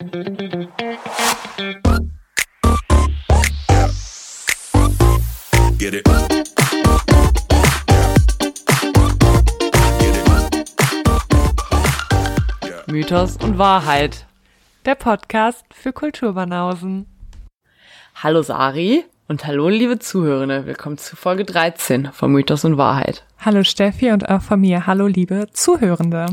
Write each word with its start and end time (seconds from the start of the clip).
Get 0.00 0.16
it. 5.92 6.08
Mythos 12.86 13.36
und 13.36 13.58
Wahrheit. 13.58 14.24
Der 14.86 14.94
Podcast 14.94 15.66
für 15.70 15.92
Kulturbanausen. 15.92 17.04
Hallo 18.14 18.40
Sari 18.40 19.04
und 19.28 19.46
hallo 19.46 19.68
liebe 19.68 19.98
Zuhörende. 19.98 20.64
Willkommen 20.64 20.96
zu 20.96 21.14
Folge 21.14 21.44
13 21.44 22.12
von 22.12 22.32
Mythos 22.32 22.64
und 22.64 22.78
Wahrheit. 22.78 23.26
Hallo 23.38 23.64
Steffi 23.64 24.12
und 24.12 24.30
auch 24.30 24.40
von 24.40 24.62
mir. 24.62 24.86
Hallo 24.86 25.06
liebe 25.06 25.48
Zuhörende. 25.52 26.24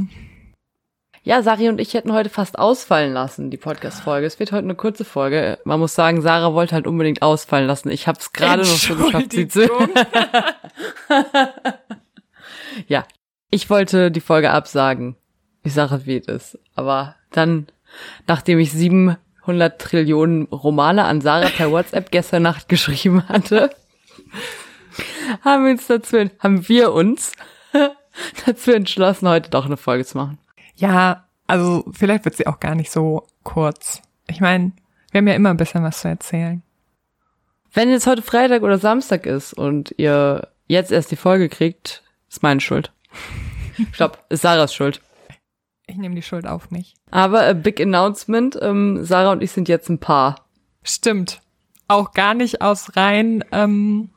Ja, 1.27 1.43
Sari 1.43 1.67
und 1.67 1.81
ich 1.81 1.93
hätten 1.93 2.13
heute 2.13 2.29
fast 2.29 2.57
ausfallen 2.57 3.11
lassen, 3.11 3.51
die 3.51 3.57
Podcast-Folge. 3.57 4.25
Es 4.25 4.39
wird 4.39 4.53
heute 4.53 4.63
eine 4.63 4.75
kurze 4.75 5.03
Folge. 5.03 5.59
Man 5.65 5.77
muss 5.77 5.93
sagen, 5.93 6.21
Sarah 6.21 6.53
wollte 6.53 6.73
halt 6.73 6.87
unbedingt 6.87 7.21
ausfallen 7.21 7.67
lassen. 7.67 7.89
Ich 7.89 8.07
habe 8.07 8.17
es 8.17 8.31
gerade 8.31 8.61
noch 8.61 8.69
so 8.69 8.95
geschafft, 8.95 9.33
sie 9.33 9.49
zu... 9.49 9.67
ja, 12.87 13.03
ich 13.49 13.69
wollte 13.69 14.09
die 14.09 14.21
Folge 14.21 14.51
absagen. 14.51 15.17
Ich 15.63 15.73
sage, 15.73 16.05
wie 16.05 16.15
es 16.15 16.27
ist. 16.27 16.59
Aber 16.75 17.17
dann, 17.31 17.67
nachdem 18.25 18.59
ich 18.59 18.71
700 18.71 19.81
Trillionen 19.81 20.45
Romane 20.45 21.03
an 21.03 21.19
Sarah 21.19 21.49
per 21.49 21.71
WhatsApp 21.71 22.09
gestern 22.11 22.43
Nacht 22.43 22.69
geschrieben 22.69 23.27
hatte, 23.27 23.71
haben 25.41 25.65
wir 25.65 25.71
uns 25.71 25.87
dazu, 25.87 26.29
haben 26.39 26.69
wir 26.69 26.93
uns 26.93 27.33
dazu 28.45 28.71
entschlossen, 28.71 29.27
heute 29.27 29.49
doch 29.49 29.65
eine 29.65 29.75
Folge 29.75 30.05
zu 30.05 30.17
machen. 30.17 30.39
Ja, 30.77 31.25
also 31.47 31.85
vielleicht 31.91 32.25
wird 32.25 32.35
sie 32.35 32.47
auch 32.47 32.59
gar 32.59 32.75
nicht 32.75 32.91
so 32.91 33.27
kurz. 33.43 34.01
Ich 34.27 34.41
meine, 34.41 34.71
wir 35.11 35.19
haben 35.19 35.27
ja 35.27 35.33
immer 35.33 35.49
ein 35.49 35.57
bisschen 35.57 35.83
was 35.83 36.01
zu 36.01 36.07
erzählen. 36.07 36.61
Wenn 37.73 37.89
jetzt 37.89 38.07
heute 38.07 38.21
Freitag 38.21 38.63
oder 38.63 38.77
Samstag 38.77 39.25
ist 39.25 39.53
und 39.53 39.93
ihr 39.97 40.47
jetzt 40.67 40.91
erst 40.91 41.11
die 41.11 41.15
Folge 41.15 41.49
kriegt, 41.49 42.03
ist 42.29 42.43
meine 42.43 42.61
Schuld. 42.61 42.91
Stopp, 43.91 44.23
ist 44.29 44.41
Sarahs 44.41 44.73
Schuld. 44.73 45.01
Ich 45.87 45.97
nehme 45.97 46.15
die 46.15 46.21
Schuld 46.21 46.45
auf 46.45 46.69
mich. 46.69 46.95
Aber 47.11 47.47
a 47.47 47.53
big 47.53 47.79
announcement, 47.79 48.57
ähm, 48.61 49.03
Sarah 49.03 49.31
und 49.31 49.41
ich 49.41 49.51
sind 49.51 49.69
jetzt 49.69 49.89
ein 49.89 49.99
Paar. 49.99 50.45
Stimmt. 50.83 51.41
Auch 51.87 52.11
gar 52.11 52.33
nicht 52.33 52.61
aus 52.61 52.97
rein, 52.97 53.43
ähm, 53.51 54.09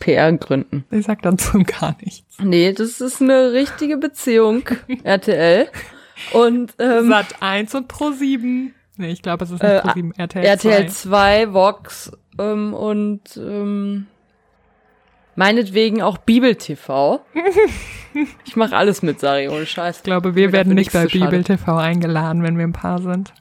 PR-Gründen. 0.00 0.84
Ich 0.90 1.06
sag 1.06 1.22
dazu 1.22 1.62
gar 1.62 1.96
nichts. 2.02 2.38
Nee, 2.40 2.72
das 2.72 3.00
ist 3.00 3.20
eine 3.22 3.52
richtige 3.52 3.96
Beziehung, 3.96 4.62
RTL. 5.04 5.68
Und 6.32 6.74
ähm, 6.78 7.08
Sat 7.08 7.40
1 7.40 7.74
und 7.74 7.88
Pro 7.88 8.10
7. 8.10 8.74
Nee, 8.96 9.10
ich 9.10 9.22
glaube, 9.22 9.44
es 9.44 9.50
ist 9.50 9.62
nicht 9.62 9.72
Äh, 9.72 9.80
Pro 9.80 9.90
7, 9.94 10.12
RTL, 10.16 10.44
RTL 10.44 10.88
2. 10.88 10.92
2, 10.92 11.52
Vox 11.52 12.12
ähm, 12.38 12.74
und 12.74 13.36
ähm, 13.36 14.06
meinetwegen 15.34 16.02
auch 16.02 16.18
Bibel 16.18 16.56
TV. 16.56 17.20
ich 18.44 18.56
mache 18.56 18.76
alles 18.76 19.02
mit 19.02 19.20
Sari, 19.20 19.48
ohne 19.48 19.66
Scheiß. 19.66 19.98
Ich 19.98 20.02
glaube, 20.02 20.34
wir 20.34 20.52
werden 20.52 20.74
nicht 20.74 20.92
bei. 20.92 21.06
Bibel 21.06 21.44
TV 21.44 21.76
eingeladen, 21.76 22.42
wenn 22.42 22.56
wir 22.56 22.66
ein 22.66 22.72
Paar 22.72 23.00
sind. 23.00 23.32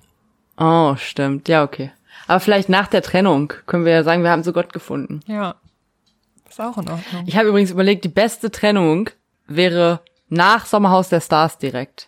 Oh, 0.58 0.96
stimmt. 0.98 1.48
Ja, 1.48 1.64
okay. 1.64 1.92
Aber 2.28 2.40
vielleicht 2.40 2.70
nach 2.70 2.88
der 2.88 3.02
Trennung 3.02 3.54
können 3.66 3.86
wir 3.86 3.92
ja 3.92 4.04
sagen, 4.04 4.24
wir 4.24 4.32
haben 4.32 4.44
so 4.44 4.54
Gott 4.54 4.74
gefunden. 4.74 5.20
Ja. 5.28 5.56
Ist 6.56 6.62
auch 6.62 6.78
in 6.78 6.88
Ordnung. 6.88 7.24
Ich 7.26 7.36
habe 7.36 7.50
übrigens 7.50 7.72
überlegt, 7.72 8.06
die 8.06 8.10
beste 8.10 8.50
Trennung 8.50 9.10
wäre 9.46 10.00
nach 10.30 10.66
Sommerhaus 10.66 11.10
der 11.10 11.20
Stars 11.20 11.58
direkt. 11.58 12.08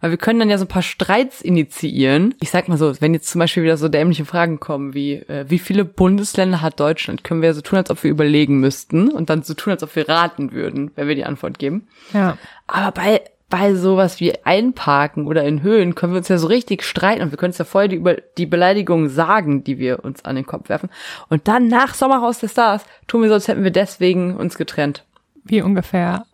Weil 0.00 0.12
wir 0.12 0.16
können 0.16 0.38
dann 0.38 0.48
ja 0.48 0.56
so 0.56 0.64
ein 0.64 0.68
paar 0.68 0.80
Streits 0.80 1.42
initiieren. 1.42 2.34
Ich 2.40 2.50
sag 2.50 2.68
mal 2.68 2.78
so, 2.78 2.98
wenn 3.02 3.12
jetzt 3.12 3.28
zum 3.28 3.40
Beispiel 3.40 3.64
wieder 3.64 3.76
so 3.76 3.88
dämliche 3.88 4.24
Fragen 4.24 4.60
kommen 4.60 4.94
wie, 4.94 5.16
äh, 5.16 5.44
wie 5.48 5.58
viele 5.58 5.84
Bundesländer 5.84 6.62
hat 6.62 6.80
Deutschland, 6.80 7.22
können 7.22 7.42
wir 7.42 7.52
so 7.52 7.60
tun, 7.60 7.80
als 7.80 7.90
ob 7.90 8.02
wir 8.02 8.10
überlegen 8.10 8.60
müssten 8.60 9.10
und 9.10 9.28
dann 9.28 9.42
so 9.42 9.52
tun, 9.52 9.72
als 9.74 9.82
ob 9.82 9.94
wir 9.94 10.08
raten 10.08 10.52
würden, 10.52 10.92
wenn 10.94 11.06
wir 11.06 11.14
die 11.14 11.26
Antwort 11.26 11.58
geben. 11.58 11.86
Ja. 12.14 12.38
Aber 12.68 12.92
bei, 12.92 13.20
bei 13.52 13.74
sowas 13.74 14.18
wie 14.18 14.32
Einparken 14.46 15.26
oder 15.26 15.44
in 15.44 15.60
Höhlen 15.62 15.94
können 15.94 16.14
wir 16.14 16.16
uns 16.16 16.28
ja 16.28 16.38
so 16.38 16.46
richtig 16.46 16.84
streiten 16.84 17.20
und 17.20 17.32
wir 17.32 17.36
können 17.36 17.50
uns 17.50 17.58
ja 17.58 17.66
vorher 17.66 17.88
die, 17.88 17.96
über 17.96 18.14
die 18.14 18.46
Beleidigungen 18.46 19.10
sagen, 19.10 19.62
die 19.62 19.76
wir 19.76 20.06
uns 20.06 20.24
an 20.24 20.36
den 20.36 20.46
Kopf 20.46 20.70
werfen. 20.70 20.88
Und 21.28 21.48
dann 21.48 21.68
nach 21.68 21.92
Sommerhaus 21.92 22.38
der 22.38 22.48
Stars 22.48 22.86
tun 23.08 23.20
wir 23.20 23.28
so, 23.28 23.34
als 23.34 23.48
hätten 23.48 23.62
wir 23.62 23.70
deswegen 23.70 24.36
uns 24.38 24.56
getrennt. 24.56 25.04
Wie 25.44 25.60
ungefähr 25.60 26.24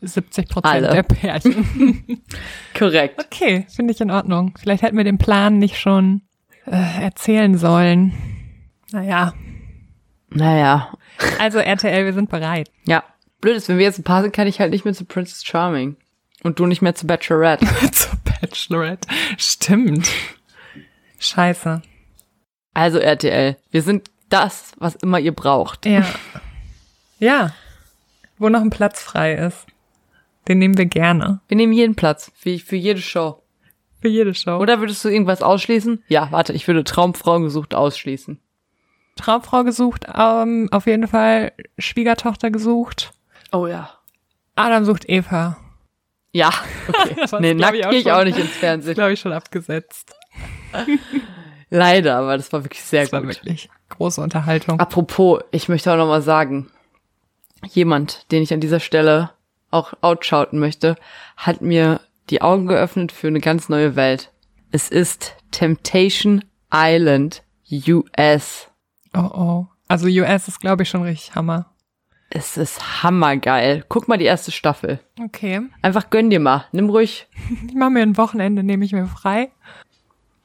70 0.00 0.48
Prozent 0.48 0.86
der 0.90 1.02
Pärchen. 1.02 2.22
Korrekt. 2.74 3.22
Okay, 3.22 3.66
finde 3.68 3.92
ich 3.92 4.00
in 4.00 4.10
Ordnung. 4.10 4.54
Vielleicht 4.58 4.82
hätten 4.82 4.96
wir 4.96 5.04
den 5.04 5.18
Plan 5.18 5.58
nicht 5.58 5.78
schon 5.78 6.22
äh, 6.64 7.02
erzählen 7.02 7.58
sollen. 7.58 8.14
Naja, 8.92 9.34
Naja. 10.30 10.88
also 11.38 11.58
RTL, 11.58 12.06
wir 12.06 12.14
sind 12.14 12.30
bereit. 12.30 12.70
Ja. 12.86 13.04
Blöd 13.42 13.56
ist, 13.56 13.68
wenn 13.68 13.76
wir 13.76 13.84
jetzt 13.84 13.98
ein 13.98 14.04
Paar 14.04 14.22
sind, 14.22 14.34
kann 14.34 14.46
ich 14.46 14.58
halt 14.58 14.70
nicht 14.70 14.86
mehr 14.86 14.94
zu 14.94 15.04
Princess 15.04 15.44
Charming. 15.44 15.96
Und 16.46 16.60
du 16.60 16.66
nicht 16.66 16.80
mehr 16.80 16.94
zu 16.94 17.08
Bachelorette. 17.08 17.66
Zur 17.90 18.16
Bachelorette. 18.24 19.08
Stimmt. 19.36 20.08
Scheiße. 21.18 21.82
Also 22.72 22.98
RTL, 22.98 23.56
wir 23.72 23.82
sind 23.82 24.12
das, 24.28 24.70
was 24.76 24.94
immer 24.94 25.18
ihr 25.18 25.34
braucht. 25.34 25.86
Ja. 25.86 26.04
Ja. 27.18 27.52
Wo 28.38 28.48
noch 28.48 28.60
ein 28.60 28.70
Platz 28.70 29.02
frei 29.02 29.34
ist. 29.34 29.66
Den 30.46 30.60
nehmen 30.60 30.78
wir 30.78 30.86
gerne. 30.86 31.40
Wir 31.48 31.56
nehmen 31.56 31.72
jeden 31.72 31.96
Platz, 31.96 32.30
wie 32.42 32.60
für 32.60 32.76
jede 32.76 33.00
Show. 33.00 33.42
Für 34.00 34.08
jede 34.08 34.32
Show. 34.32 34.58
Oder 34.58 34.78
würdest 34.78 35.04
du 35.04 35.08
irgendwas 35.08 35.42
ausschließen? 35.42 36.04
Ja, 36.06 36.30
warte, 36.30 36.52
ich 36.52 36.68
würde 36.68 36.84
Traumfrau 36.84 37.40
gesucht 37.40 37.74
ausschließen. 37.74 38.38
Traumfrau 39.16 39.64
gesucht, 39.64 40.06
ähm, 40.14 40.68
auf 40.70 40.86
jeden 40.86 41.08
Fall 41.08 41.54
Schwiegertochter 41.76 42.52
gesucht. 42.52 43.12
Oh 43.50 43.66
ja. 43.66 43.90
Adam 44.54 44.84
sucht 44.84 45.08
Eva. 45.08 45.56
Ja, 46.32 46.50
okay. 46.88 47.16
Nee, 47.40 47.54
nackt 47.54 47.76
ich 47.76 47.86
auch 47.86 47.90
gehe 47.90 48.00
ich 48.00 48.12
auch 48.12 48.24
nicht 48.24 48.38
ins 48.38 48.50
Ist, 48.50 48.56
Fernsehen. 48.56 48.94
glaube 48.94 49.12
ich, 49.12 49.20
schon 49.20 49.32
abgesetzt. 49.32 50.14
Leider, 51.70 52.16
aber 52.18 52.36
das 52.36 52.52
war 52.52 52.64
wirklich 52.64 52.82
sehr 52.82 53.02
Das 53.02 53.12
war 53.12 53.22
gut. 53.22 53.30
wirklich 53.30 53.68
große 53.88 54.20
Unterhaltung. 54.20 54.78
Apropos, 54.78 55.40
ich 55.50 55.68
möchte 55.68 55.92
auch 55.92 55.96
noch 55.96 56.06
mal 56.06 56.22
sagen, 56.22 56.70
jemand, 57.68 58.30
den 58.30 58.42
ich 58.42 58.52
an 58.52 58.60
dieser 58.60 58.80
Stelle 58.80 59.30
auch 59.70 59.92
outshouten 60.00 60.58
möchte, 60.58 60.96
hat 61.36 61.60
mir 61.60 62.00
die 62.30 62.42
Augen 62.42 62.66
geöffnet 62.66 63.12
für 63.12 63.28
eine 63.28 63.40
ganz 63.40 63.68
neue 63.68 63.96
Welt. 63.96 64.32
Es 64.70 64.88
ist 64.90 65.36
Temptation 65.50 66.44
Island 66.72 67.42
US. 67.70 68.68
Oh 69.14 69.20
oh. 69.20 69.66
Also 69.88 70.06
US 70.06 70.48
ist, 70.48 70.60
glaube 70.60 70.82
ich, 70.82 70.88
schon 70.88 71.02
richtig 71.02 71.34
Hammer. 71.34 71.66
Es 72.36 72.58
ist 72.58 73.02
hammergeil. 73.02 73.82
Guck 73.88 74.08
mal 74.08 74.18
die 74.18 74.26
erste 74.26 74.52
Staffel. 74.52 75.00
Okay. 75.18 75.62
Einfach 75.80 76.10
gönn 76.10 76.28
dir 76.28 76.38
mal. 76.38 76.66
Nimm 76.70 76.90
ruhig. 76.90 77.28
Ich 77.66 77.74
mache 77.74 77.88
mir 77.88 78.02
ein 78.02 78.18
Wochenende, 78.18 78.62
nehme 78.62 78.84
ich 78.84 78.92
mir 78.92 79.06
frei. 79.06 79.48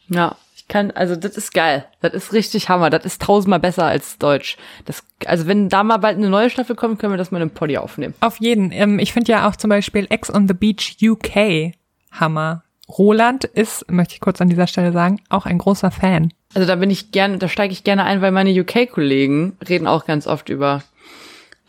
Ja, 0.07 0.37
ich 0.55 0.69
kann, 0.69 0.91
also 0.91 1.17
das 1.17 1.35
ist 1.35 1.53
geil. 1.53 1.85
Das 1.99 2.13
ist 2.13 2.31
richtig 2.31 2.69
Hammer. 2.69 2.89
Das 2.89 3.03
ist 3.03 3.21
tausendmal 3.21 3.59
besser 3.59 3.83
als 3.83 4.17
Deutsch. 4.17 4.55
Das, 4.85 5.03
also 5.25 5.47
wenn 5.47 5.67
da 5.67 5.83
mal 5.83 5.97
bald 5.97 6.15
eine 6.15 6.29
neue 6.29 6.49
Staffel 6.49 6.77
kommt, 6.77 6.97
können 6.97 7.11
wir 7.11 7.17
das 7.17 7.31
mal 7.31 7.41
im 7.41 7.49
Poddy 7.49 7.77
aufnehmen. 7.77 8.13
Auf 8.21 8.39
jeden. 8.39 8.71
Ähm, 8.71 8.97
ich 8.97 9.11
finde 9.11 9.33
ja 9.33 9.49
auch 9.49 9.57
zum 9.57 9.69
Beispiel 9.69 10.07
Ex 10.09 10.33
on 10.33 10.47
the 10.47 10.53
Beach 10.53 10.95
UK 11.01 11.73
Hammer. 12.13 12.63
Roland 12.87 13.43
ist, 13.43 13.91
möchte 13.91 14.13
ich 14.13 14.21
kurz 14.21 14.39
an 14.39 14.47
dieser 14.47 14.67
Stelle 14.67 14.93
sagen, 14.93 15.19
auch 15.27 15.45
ein 15.45 15.57
großer 15.57 15.91
Fan. 15.91 16.31
Also 16.53 16.65
da 16.65 16.75
bin 16.75 16.89
ich 16.89 17.11
gerne, 17.11 17.37
da 17.37 17.49
steige 17.49 17.73
ich 17.73 17.83
gerne 17.83 18.05
ein, 18.05 18.21
weil 18.21 18.31
meine 18.31 18.57
UK-Kollegen 18.57 19.57
reden 19.67 19.87
auch 19.87 20.05
ganz 20.05 20.25
oft 20.25 20.47
über 20.47 20.83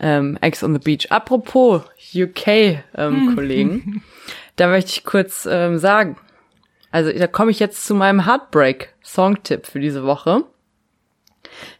ähm, 0.03 0.37
Ex 0.41 0.63
on 0.63 0.73
the 0.73 0.79
Beach. 0.79 1.09
Apropos 1.11 1.81
UK-Kollegen, 2.13 4.03
da 4.57 4.67
möchte 4.67 4.91
ich 4.91 5.03
kurz 5.05 5.47
ähm, 5.49 5.77
sagen, 5.79 6.17
also 6.91 7.11
da 7.11 7.25
komme 7.25 7.49
ich 7.51 7.59
jetzt 7.59 7.85
zu 7.85 7.95
meinem 7.95 8.25
Heartbreak-Songtipp 8.25 9.65
für 9.65 9.79
diese 9.79 10.03
Woche, 10.03 10.43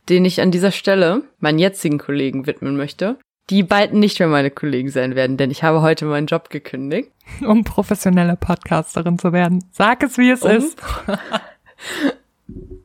den 0.09 0.25
ich 0.25 0.41
an 0.41 0.51
dieser 0.51 0.71
Stelle 0.71 1.23
meinen 1.39 1.59
jetzigen 1.59 1.99
Kollegen 1.99 2.47
widmen 2.47 2.77
möchte, 2.77 3.17
die 3.49 3.61
bald 3.61 3.93
nicht 3.93 4.19
mehr 4.19 4.29
meine 4.29 4.51
Kollegen 4.51 4.89
sein 4.89 5.15
werden, 5.15 5.35
denn 5.37 5.51
ich 5.51 5.63
habe 5.63 5.81
heute 5.81 6.05
meinen 6.05 6.27
Job 6.27 6.49
gekündigt. 6.49 7.11
um 7.41 7.63
professionelle 7.63 8.37
Podcasterin 8.37 9.19
zu 9.19 9.33
werden. 9.33 9.63
Sag 9.71 10.01
es, 10.03 10.17
wie 10.17 10.31
es 10.31 10.41
Um? 10.43 10.51
ist. 10.51 10.81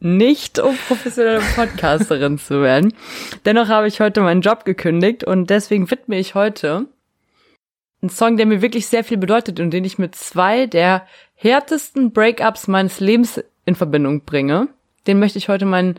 nicht 0.00 0.58
um 0.58 0.76
professionelle 0.76 1.42
Podcasterin 1.56 2.38
zu 2.38 2.62
werden. 2.62 2.94
Dennoch 3.44 3.68
habe 3.68 3.88
ich 3.88 4.00
heute 4.00 4.20
meinen 4.20 4.40
Job 4.40 4.64
gekündigt 4.64 5.24
und 5.24 5.50
deswegen 5.50 5.90
widme 5.90 6.18
ich 6.18 6.34
heute 6.34 6.86
einen 8.00 8.10
Song, 8.10 8.36
der 8.36 8.46
mir 8.46 8.62
wirklich 8.62 8.86
sehr 8.86 9.02
viel 9.02 9.16
bedeutet 9.16 9.58
und 9.58 9.70
den 9.72 9.84
ich 9.84 9.98
mit 9.98 10.14
zwei 10.14 10.66
der 10.66 11.06
härtesten 11.34 12.12
Breakups 12.12 12.68
meines 12.68 13.00
Lebens 13.00 13.42
in 13.64 13.74
Verbindung 13.74 14.24
bringe. 14.24 14.68
Den 15.06 15.18
möchte 15.18 15.38
ich 15.38 15.48
heute 15.48 15.66
meinen 15.66 15.98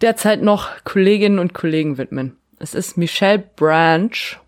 derzeit 0.00 0.42
noch 0.42 0.70
Kolleginnen 0.84 1.38
und 1.38 1.54
Kollegen 1.54 1.98
widmen. 1.98 2.36
Es 2.58 2.74
ist 2.74 2.96
Michelle 2.96 3.38
Branch. 3.56 4.38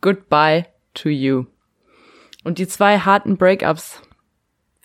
Goodbye 0.00 0.66
to 0.94 1.08
you. 1.08 1.44
Und 2.44 2.58
die 2.58 2.68
zwei 2.68 2.98
harten 2.98 3.36
Breakups, 3.36 4.00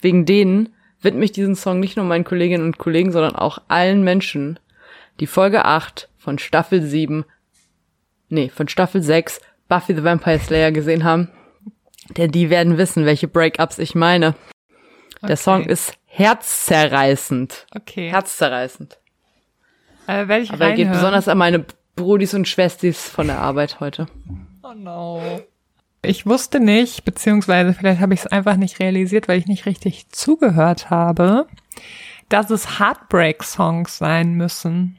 wegen 0.02 0.26
denen 0.26 0.74
widme 1.04 1.26
ich 1.26 1.32
diesen 1.32 1.56
Song 1.56 1.80
nicht 1.80 1.98
nur 1.98 2.06
meinen 2.06 2.24
Kolleginnen 2.24 2.66
und 2.66 2.78
Kollegen, 2.78 3.12
sondern 3.12 3.36
auch 3.36 3.60
allen 3.68 4.04
Menschen, 4.04 4.60
die 5.20 5.28
Folge 5.28 5.66
8 5.66 6.10
von 6.18 6.40
Staffel 6.40 6.82
7, 6.82 7.26
nee, 8.30 8.50
von 8.50 8.68
Staffel 8.68 9.02
6 9.02 9.42
Buffy 9.70 9.96
the 9.96 10.04
Vampire 10.04 10.40
Slayer 10.40 10.72
gesehen 10.72 11.04
haben. 11.04 11.30
Denn 12.18 12.32
die 12.32 12.50
werden 12.50 12.78
wissen, 12.78 13.06
welche 13.06 13.28
Breakups 13.28 13.80
ich 13.80 13.96
meine. 13.96 14.36
Der 15.22 15.32
Okay. 15.32 15.36
Song 15.38 15.66
ist 15.66 15.94
herzzerreißend. 16.06 17.66
Okay. 17.76 18.10
Herzzerreißend. 18.10 18.98
äh, 20.08 20.28
werde 20.28 20.40
ich 20.44 20.52
Aber 20.52 20.66
er 20.66 20.74
geht 20.74 20.92
besonders 20.92 21.28
an 21.28 21.38
meine 21.38 21.66
Brudis 21.96 22.34
und 22.34 22.48
Schwestis 22.48 23.08
von 23.10 23.28
der 23.28 23.40
Arbeit 23.40 23.80
heute. 23.80 24.08
Oh 24.64 24.74
no. 24.74 25.42
Ich 26.06 26.26
wusste 26.26 26.60
nicht, 26.60 27.06
beziehungsweise 27.06 27.74
vielleicht 27.74 28.02
habe 28.02 28.14
ich 28.14 28.22
es 28.22 28.28
einfach 28.28 28.58
nicht 28.58 28.80
realisiert, 28.80 29.28
weil 29.28 29.40
ich 29.40 29.46
nicht 29.48 29.66
richtig 29.66 30.10
zugehört 30.10 30.90
habe, 30.90 31.48
dass 32.30 32.50
es 32.50 32.80
Heartbreak-Songs 32.80 33.98
sein 33.98 34.34
müssen. 34.34 34.98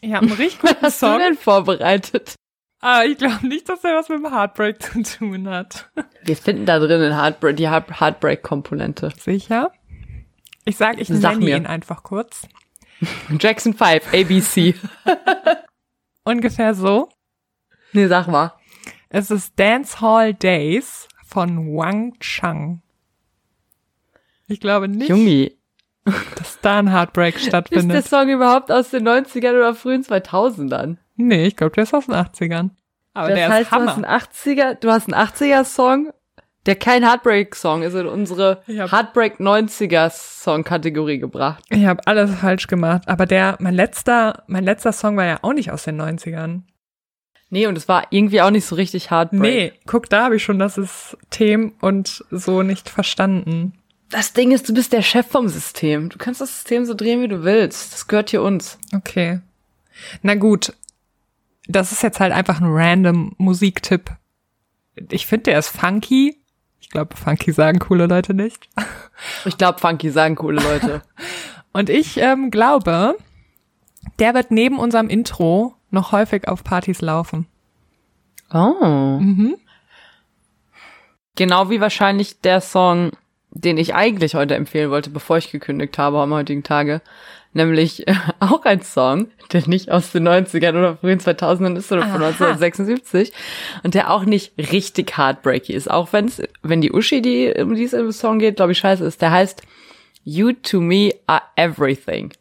Ich 0.00 0.12
habe 0.12 0.26
einen 0.26 0.32
richtig 0.36 0.60
guten 0.60 0.74
Was 0.80 0.82
hast 0.94 1.02
du 1.02 1.06
Song, 1.06 1.18
denn 1.18 1.36
vorbereitet? 1.36 2.34
aber 2.80 3.06
ich 3.06 3.18
glaube 3.18 3.46
nicht, 3.48 3.68
dass 3.68 3.82
er 3.82 3.96
was 3.96 4.08
mit 4.08 4.18
dem 4.18 4.30
Heartbreak 4.32 4.80
zu 4.82 5.02
tun 5.02 5.48
hat. 5.48 5.90
Wir 6.22 6.36
finden 6.36 6.66
da 6.66 6.78
drin 6.78 7.12
Heartbreak, 7.16 7.56
die 7.56 7.68
Heart- 7.68 8.00
Heartbreak-Komponente. 8.00 9.10
Sicher? 9.18 9.72
Ich 10.66 10.76
sag, 10.76 11.00
ich 11.00 11.08
Sag 11.08 11.32
nenne 11.34 11.44
mir. 11.46 11.56
ihn 11.56 11.66
einfach 11.66 12.02
kurz. 12.04 12.46
Jackson 13.40 13.74
5, 13.74 14.12
ABC. 14.14 14.74
Ungefähr 16.24 16.74
so. 16.74 17.08
Nee, 17.92 18.06
sag 18.06 18.28
mal. 18.28 18.52
Es 19.16 19.30
ist 19.30 19.56
Dance 19.60 20.00
Hall 20.00 20.34
Days 20.34 21.06
von 21.24 21.76
Wang 21.76 22.14
Chang. 22.18 22.82
Ich 24.48 24.58
glaube 24.58 24.88
nicht, 24.88 25.08
Jungi, 25.08 25.56
dass 26.04 26.58
da 26.62 26.80
ein 26.80 26.90
Heartbreak 26.90 27.36
ist 27.36 27.44
der 27.44 27.50
stattfindet. 27.50 28.08
Song 28.08 28.28
überhaupt 28.28 28.72
aus 28.72 28.90
den 28.90 29.06
90ern 29.06 29.52
oder 29.52 29.76
frühen 29.76 30.02
2000ern? 30.02 30.96
Nee, 31.14 31.46
ich 31.46 31.54
glaube, 31.54 31.76
der 31.76 31.84
ist 31.84 31.94
aus 31.94 32.06
den 32.06 32.16
80ern. 32.16 32.70
Aber 33.12 33.28
das 33.28 33.38
der 33.38 33.48
heißt, 33.50 33.62
ist 33.62 33.70
du 33.70 33.76
Hammer. 33.76 33.86
hast 33.86 34.04
einen 34.04 34.58
80er, 34.58 34.74
du 34.80 34.90
hast 34.90 35.12
einen 35.12 35.28
80er-Song, 35.28 36.12
der 36.66 36.74
kein 36.74 37.04
Heartbreak-Song 37.08 37.82
ist, 37.82 37.94
in 37.94 38.06
unsere 38.06 38.62
Heartbreak 38.66 39.38
90er-Song-Kategorie 39.38 41.20
gebracht. 41.20 41.62
ich 41.70 41.86
habe 41.86 42.04
alles 42.08 42.34
falsch 42.34 42.66
gemacht. 42.66 43.06
Aber 43.06 43.26
der, 43.26 43.58
mein 43.60 43.74
letzter, 43.74 44.42
mein 44.48 44.64
letzter 44.64 44.90
Song 44.90 45.16
war 45.16 45.24
ja 45.24 45.38
auch 45.42 45.52
nicht 45.52 45.70
aus 45.70 45.84
den 45.84 46.02
90ern. 46.02 46.62
Nee, 47.54 47.68
und 47.68 47.78
es 47.78 47.86
war 47.86 48.08
irgendwie 48.10 48.42
auch 48.42 48.50
nicht 48.50 48.66
so 48.66 48.74
richtig 48.74 49.12
Heartbreak. 49.12 49.40
Nee, 49.40 49.72
guck, 49.86 50.10
da 50.10 50.24
habe 50.24 50.34
ich 50.34 50.42
schon 50.42 50.58
das 50.58 50.74
System 50.74 51.72
und 51.80 52.24
so 52.32 52.64
nicht 52.64 52.88
verstanden. 52.88 53.74
Das 54.10 54.32
Ding 54.32 54.50
ist, 54.50 54.68
du 54.68 54.74
bist 54.74 54.92
der 54.92 55.02
Chef 55.02 55.28
vom 55.28 55.48
System. 55.48 56.08
Du 56.08 56.18
kannst 56.18 56.40
das 56.40 56.52
System 56.52 56.84
so 56.84 56.94
drehen, 56.94 57.22
wie 57.22 57.28
du 57.28 57.44
willst. 57.44 57.92
Das 57.92 58.08
gehört 58.08 58.30
hier 58.30 58.42
uns. 58.42 58.76
Okay. 58.92 59.38
Na 60.20 60.34
gut. 60.34 60.72
Das 61.68 61.92
ist 61.92 62.02
jetzt 62.02 62.18
halt 62.18 62.32
einfach 62.32 62.60
ein 62.60 62.66
random 62.66 63.36
Musiktipp. 63.38 64.10
Ich 65.12 65.28
finde, 65.28 65.44
der 65.44 65.60
ist 65.60 65.68
funky. 65.68 66.36
Ich 66.80 66.90
glaube, 66.90 67.16
funky 67.16 67.52
sagen 67.52 67.78
coole 67.78 68.06
Leute 68.06 68.34
nicht. 68.34 68.68
Ich 69.44 69.56
glaube, 69.56 69.78
Funky 69.78 70.10
sagen 70.10 70.34
coole 70.34 70.60
Leute. 70.60 71.02
Und 71.72 71.88
ich 71.88 72.16
ähm, 72.16 72.50
glaube, 72.50 73.14
der 74.18 74.34
wird 74.34 74.50
neben 74.50 74.80
unserem 74.80 75.08
Intro 75.08 75.76
noch 75.94 76.12
häufig 76.12 76.48
auf 76.48 76.64
Partys 76.64 77.00
laufen. 77.00 77.46
Oh. 78.52 79.18
Mhm. 79.20 79.56
Genau 81.36 81.70
wie 81.70 81.80
wahrscheinlich 81.80 82.40
der 82.40 82.60
Song, 82.60 83.12
den 83.50 83.78
ich 83.78 83.94
eigentlich 83.94 84.34
heute 84.34 84.54
empfehlen 84.54 84.90
wollte, 84.90 85.10
bevor 85.10 85.38
ich 85.38 85.50
gekündigt 85.50 85.98
habe 85.98 86.20
am 86.20 86.32
heutigen 86.32 86.62
Tage. 86.62 87.00
Nämlich 87.52 88.06
äh, 88.06 88.14
auch 88.40 88.64
ein 88.64 88.82
Song, 88.82 89.28
der 89.52 89.66
nicht 89.66 89.90
aus 89.90 90.12
den 90.12 90.28
90ern 90.28 90.70
oder 90.70 90.96
frühen 90.96 91.20
2000ern 91.20 91.76
ist, 91.76 91.88
sondern 91.88 92.10
von 92.10 92.22
Aha. 92.22 92.28
1976. 92.28 93.32
Und 93.82 93.94
der 93.94 94.10
auch 94.10 94.24
nicht 94.24 94.52
richtig 94.58 95.16
heartbreaky 95.16 95.72
ist. 95.72 95.90
Auch 95.90 96.12
wenn's, 96.12 96.42
wenn 96.62 96.80
die 96.80 96.92
Uschi, 96.92 97.22
die, 97.22 97.54
um 97.58 97.74
die 97.74 97.84
es 97.84 97.92
im 97.92 98.12
Song 98.12 98.38
geht, 98.38 98.56
glaube 98.56 98.72
ich, 98.72 98.78
scheiße 98.78 99.04
ist. 99.04 99.22
Der 99.22 99.30
heißt 99.30 99.62
You 100.24 100.52
to 100.52 100.80
Me 100.80 101.10
Are 101.26 101.42
Everything. 101.56 102.32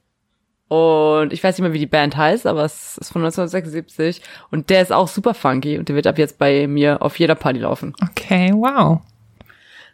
Und 0.73 1.33
ich 1.33 1.43
weiß 1.43 1.55
nicht 1.55 1.61
mehr, 1.61 1.73
wie 1.73 1.77
die 1.79 1.85
Band 1.85 2.17
heißt, 2.17 2.47
aber 2.47 2.65
es 2.65 2.97
ist 2.97 3.11
von 3.11 3.21
1976. 3.21 4.23
Und 4.49 4.71
der 4.71 4.81
ist 4.81 4.91
auch 4.91 5.07
super 5.07 5.35
funky 5.35 5.77
und 5.77 5.87
der 5.87 5.95
wird 5.95 6.07
ab 6.07 6.17
jetzt 6.17 6.39
bei 6.39 6.65
mir 6.65 7.03
auf 7.03 7.19
jeder 7.19 7.35
Party 7.35 7.59
laufen. 7.59 7.93
Okay, 8.01 8.51
wow. 8.55 8.99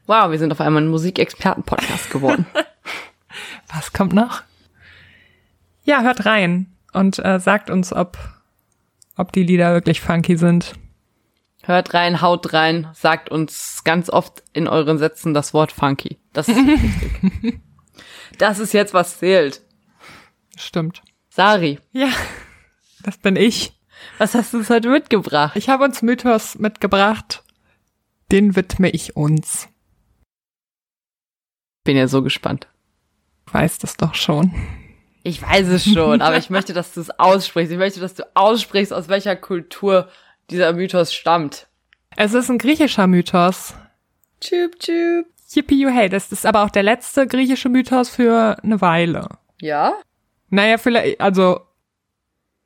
Wow, 0.08 0.31
wir 0.31 0.40
sind 0.40 0.54
auf 0.54 0.62
einmal 0.62 0.84
ein 0.84 0.88
Musikexperten-Podcast 0.88 2.10
geworden. 2.12 2.46
Was 3.76 3.92
kommt 3.92 4.14
noch? 4.14 4.42
Ja, 5.84 6.02
hört 6.02 6.26
rein 6.26 6.68
und 6.94 7.20
äh, 7.26 7.42
sagt 7.42 7.70
uns, 7.70 7.92
ob, 7.92 8.18
ob 9.18 9.34
die 9.34 9.44
Lieder 9.44 9.74
wirklich 9.74 10.00
funky 10.00 10.38
sind. 10.38 10.76
Hört 11.64 11.94
rein, 11.94 12.22
haut 12.22 12.54
rein, 12.54 12.88
sagt 12.94 13.28
uns 13.28 13.84
ganz 13.84 14.10
oft 14.10 14.44
in 14.54 14.70
euren 14.70 14.98
Sätzen 14.98 15.34
das 15.34 15.54
Wort 15.54 15.74
funky. 15.74 16.20
Das 16.31 16.48
ist 16.48 16.56
wichtig. 16.66 17.60
Das 18.38 18.60
ist 18.60 18.72
jetzt, 18.72 18.94
was 18.94 19.20
zählt. 19.20 19.62
Stimmt. 20.60 21.02
Sari, 21.30 21.80
Ja, 21.94 22.10
das 23.04 23.18
bin 23.18 23.36
ich. 23.36 23.74
was 24.18 24.36
hast 24.36 24.54
du 24.54 24.58
uns 24.58 24.70
heute 24.70 24.90
mitgebracht? 24.90 25.56
Ich 25.56 25.70
habe 25.70 25.84
uns 25.86 26.02
Mythos 26.02 26.58
mitgebracht. 26.60 27.44
Den 28.32 28.56
widme 28.56 28.90
ich 28.90 29.16
uns. 29.16 29.70
bin 31.84 31.96
ja 31.98 32.08
so 32.08 32.22
gespannt. 32.22 32.68
Du 33.48 33.54
weißt 33.54 33.84
es 33.84 33.98
doch 33.98 34.14
schon. 34.14 34.54
Ich 35.24 35.42
weiß 35.42 35.68
es 35.70 35.86
schon, 35.86 36.22
aber 36.22 36.38
ich 36.38 36.50
möchte, 36.52 36.74
dass 36.74 36.94
du 36.94 37.02
es 37.02 37.10
aussprichst. 37.20 37.72
Ich 37.72 37.78
möchte, 37.78 38.00
dass 38.00 38.14
du 38.16 38.24
aussprichst, 38.36 38.94
aus 38.94 39.08
welcher 39.08 39.36
Kultur 39.36 40.10
dieser 40.50 40.74
Mythos 40.74 41.14
stammt. 41.14 41.68
Es 42.16 42.34
ist 42.34 42.50
ein 42.50 42.58
griechischer 42.58 43.08
Mythos. 43.08 43.74
Tschüp, 44.42 44.78
tschüp. 44.80 45.26
Yippie 45.52 45.82
you 45.82 45.90
hey, 45.90 46.10
das 46.10 46.32
ist 46.32 46.46
aber 46.46 46.64
auch 46.64 46.70
der 46.70 46.84
letzte 46.84 47.26
griechische 47.26 47.70
Mythos 47.70 48.10
für 48.10 48.58
eine 48.62 48.82
Weile. 48.82 49.30
Ja? 49.62 49.94
Naja, 50.50 50.78
vielleicht, 50.78 51.22
also 51.22 51.62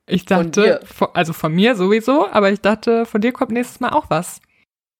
ich 0.05 0.25
dachte, 0.25 0.81
von, 0.85 1.09
also 1.13 1.33
von 1.33 1.53
mir 1.53 1.75
sowieso, 1.75 2.27
aber 2.29 2.51
ich 2.51 2.59
dachte, 2.61 3.05
von 3.05 3.21
dir 3.21 3.31
kommt 3.31 3.51
nächstes 3.51 3.79
Mal 3.79 3.89
auch 3.89 4.09
was. 4.09 4.41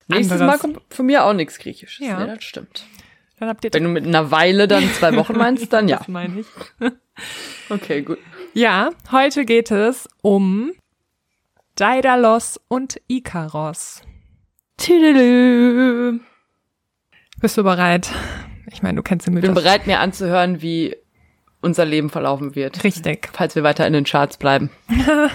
Nächstes 0.07 0.39
Anderes. 0.41 0.62
Mal 0.63 0.74
kommt 0.74 0.94
von 0.94 1.06
mir 1.06 1.25
auch 1.25 1.33
nichts 1.33 1.59
Griechisches. 1.59 2.06
Ja. 2.06 2.19
Nee, 2.25 2.35
das 2.35 2.44
stimmt. 2.44 2.85
Dann 3.39 3.50
habt 3.50 3.63
ihr 3.65 3.74
Wenn 3.74 3.83
du 3.83 3.89
mit 3.89 4.06
einer 4.06 4.31
Weile 4.31 4.68
dann 4.68 4.89
zwei 4.94 5.15
Wochen 5.15 5.38
meinst, 5.38 5.71
dann 5.74 5.88
ja. 5.88 5.97
Das 5.97 6.07
meine 6.07 6.41
ich. 6.41 6.47
Okay, 7.69 8.01
gut. 8.01 8.17
Ja, 8.55 8.89
heute 9.12 9.46
geht 9.46 9.69
es 9.69 10.10
um 10.24 10.72
Daedalus 11.75 12.60
und 12.67 13.00
Ikaros. 13.08 14.01
Tüdelü. 14.77 16.19
Bist 17.39 17.58
du 17.58 17.63
bereit? 17.63 18.12
Ich 18.72 18.81
meine, 18.81 18.96
du 18.98 19.03
kennst 19.03 19.27
den 19.27 19.36
Ich 19.38 19.41
bin 19.41 19.51
Mythos. 19.51 19.63
bereit, 19.63 19.86
mir 19.88 20.00
anzuhören, 20.00 20.62
wie 20.62 20.96
unser 21.63 21.86
Leben 21.86 22.10
verlaufen 22.10 22.55
wird, 22.55 22.84
Richtig. 22.84 23.29
falls 23.34 23.55
wir 23.55 23.63
weiter 23.63 23.88
in 23.88 23.93
den 23.93 24.03
Charts 24.05 24.38
bleiben. 24.38 24.70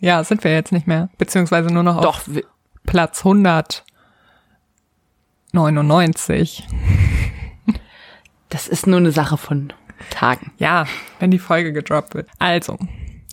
Ja, 0.00 0.22
sind 0.22 0.44
wir 0.44 0.52
jetzt 0.52 0.70
nicht 0.72 0.86
mehr. 0.86 1.08
Beziehungsweise 1.16 1.68
nur 1.72 1.82
noch 1.82 1.96
auf 1.96 2.02
Doch, 2.04 2.20
wir- 2.26 2.44
Platz 2.84 3.20
199. 5.54 6.66
das 8.50 8.68
ist 8.68 8.86
nur 8.86 8.98
eine 8.98 9.12
Sache 9.12 9.36
von 9.38 9.72
Tagen. 10.10 10.52
Ja, 10.58 10.86
wenn 11.20 11.30
die 11.30 11.38
Folge 11.38 11.72
gedroppt 11.72 12.14
wird. 12.14 12.28
Also, 12.38 12.76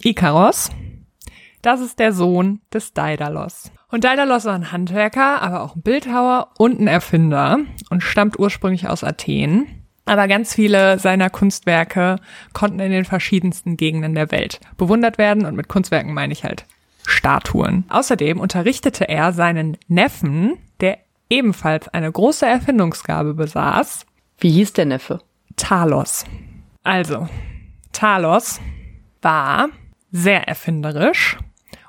Ikaros, 0.02 0.70
das 1.62 1.82
ist 1.82 2.00
der 2.00 2.14
Sohn 2.14 2.62
des 2.74 2.94
Daedalus. 2.94 3.72
Und 3.90 4.04
Daedalus 4.06 4.46
war 4.46 4.54
ein 4.56 4.72
Handwerker, 4.72 5.42
aber 5.42 5.64
auch 5.64 5.76
ein 5.76 5.82
Bildhauer 5.82 6.52
und 6.58 6.80
ein 6.80 6.88
Erfinder 6.88 7.60
und 7.90 8.02
stammt 8.02 8.40
ursprünglich 8.40 8.88
aus 8.88 9.04
Athen. 9.04 9.81
Aber 10.06 10.28
ganz 10.28 10.56
viele 10.56 11.00
seiner 11.00 11.30
Kunstwerke 11.30 12.18
konnten 12.54 12.80
in 12.80 12.92
den 12.92 13.06
verschiedensten 13.06 13.78
Gegenden 13.78 14.16
der 14.16 14.32
Welt 14.32 14.60
bewundert 14.78 15.18
werden 15.18 15.46
und 15.46 15.56
mit 15.56 15.68
Kunstwerken 15.68 16.14
meine 16.14 16.34
ich 16.34 16.44
halt 16.44 16.66
Statuen. 17.06 17.86
Außerdem 17.90 18.40
unterrichtete 18.40 19.08
er 19.08 19.34
seinen 19.34 19.78
Neffen, 19.88 20.58
der 20.80 20.98
ebenfalls 21.30 21.88
eine 21.88 22.12
große 22.12 22.46
Erfindungsgabe 22.46 23.34
besaß, 23.34 24.06
Wie 24.40 24.52
hieß 24.52 24.74
der 24.74 24.86
Neffe? 24.86 25.22
Talos. 25.56 26.26
Also, 26.84 27.28
Talos 27.92 28.60
war 29.22 29.70
sehr 30.12 30.48
erfinderisch 30.48 31.38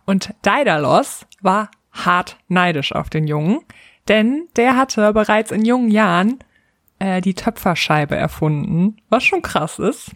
und 0.04 0.34
Daedalus 0.42 1.26
war 1.40 1.70
hart 1.92 2.36
neidisch 2.48 2.92
auf 2.92 3.10
den 3.10 3.26
Jungen, 3.26 3.60
denn 4.08 4.48
der 4.56 4.76
hatte 4.76 5.12
bereits 5.12 5.50
in 5.50 5.64
jungen 5.64 5.90
Jahren 5.90 6.38
äh, 7.02 7.20
die 7.20 7.34
Töpferscheibe 7.34 8.14
erfunden, 8.14 8.96
was 9.08 9.24
schon 9.24 9.42
krass 9.42 9.80
ist. 9.80 10.12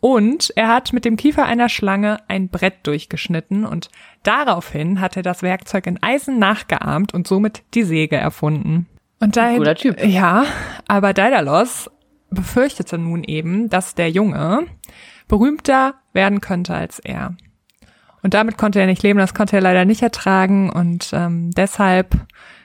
Und 0.00 0.52
er 0.56 0.68
hat 0.68 0.92
mit 0.92 1.04
dem 1.04 1.16
Kiefer 1.16 1.46
einer 1.46 1.68
Schlange 1.68 2.18
ein 2.28 2.48
Brett 2.48 2.86
durchgeschnitten 2.86 3.64
und 3.64 3.88
daraufhin 4.22 5.00
hat 5.00 5.16
er 5.16 5.22
das 5.22 5.42
Werkzeug 5.42 5.86
in 5.86 6.02
Eisen 6.02 6.38
nachgeahmt 6.38 7.14
und 7.14 7.26
somit 7.26 7.62
die 7.74 7.84
Säge 7.84 8.16
erfunden. 8.16 8.88
Und 9.20 9.36
Daed 9.36 9.56
Cooler 9.56 9.76
Typ. 9.76 10.04
Ja, 10.04 10.44
aber 10.88 11.14
Daedalus 11.14 11.88
befürchtete 12.30 12.98
nun 12.98 13.22
eben, 13.24 13.70
dass 13.70 13.94
der 13.94 14.10
Junge 14.10 14.66
berühmter 15.28 15.94
werden 16.12 16.40
könnte 16.40 16.74
als 16.74 16.98
er. 16.98 17.36
Und 18.22 18.34
damit 18.34 18.58
konnte 18.58 18.80
er 18.80 18.86
nicht 18.86 19.02
leben, 19.02 19.18
das 19.18 19.34
konnte 19.34 19.56
er 19.56 19.62
leider 19.62 19.84
nicht 19.84 20.02
ertragen 20.02 20.68
und 20.68 21.10
ähm, 21.12 21.52
deshalb 21.52 22.16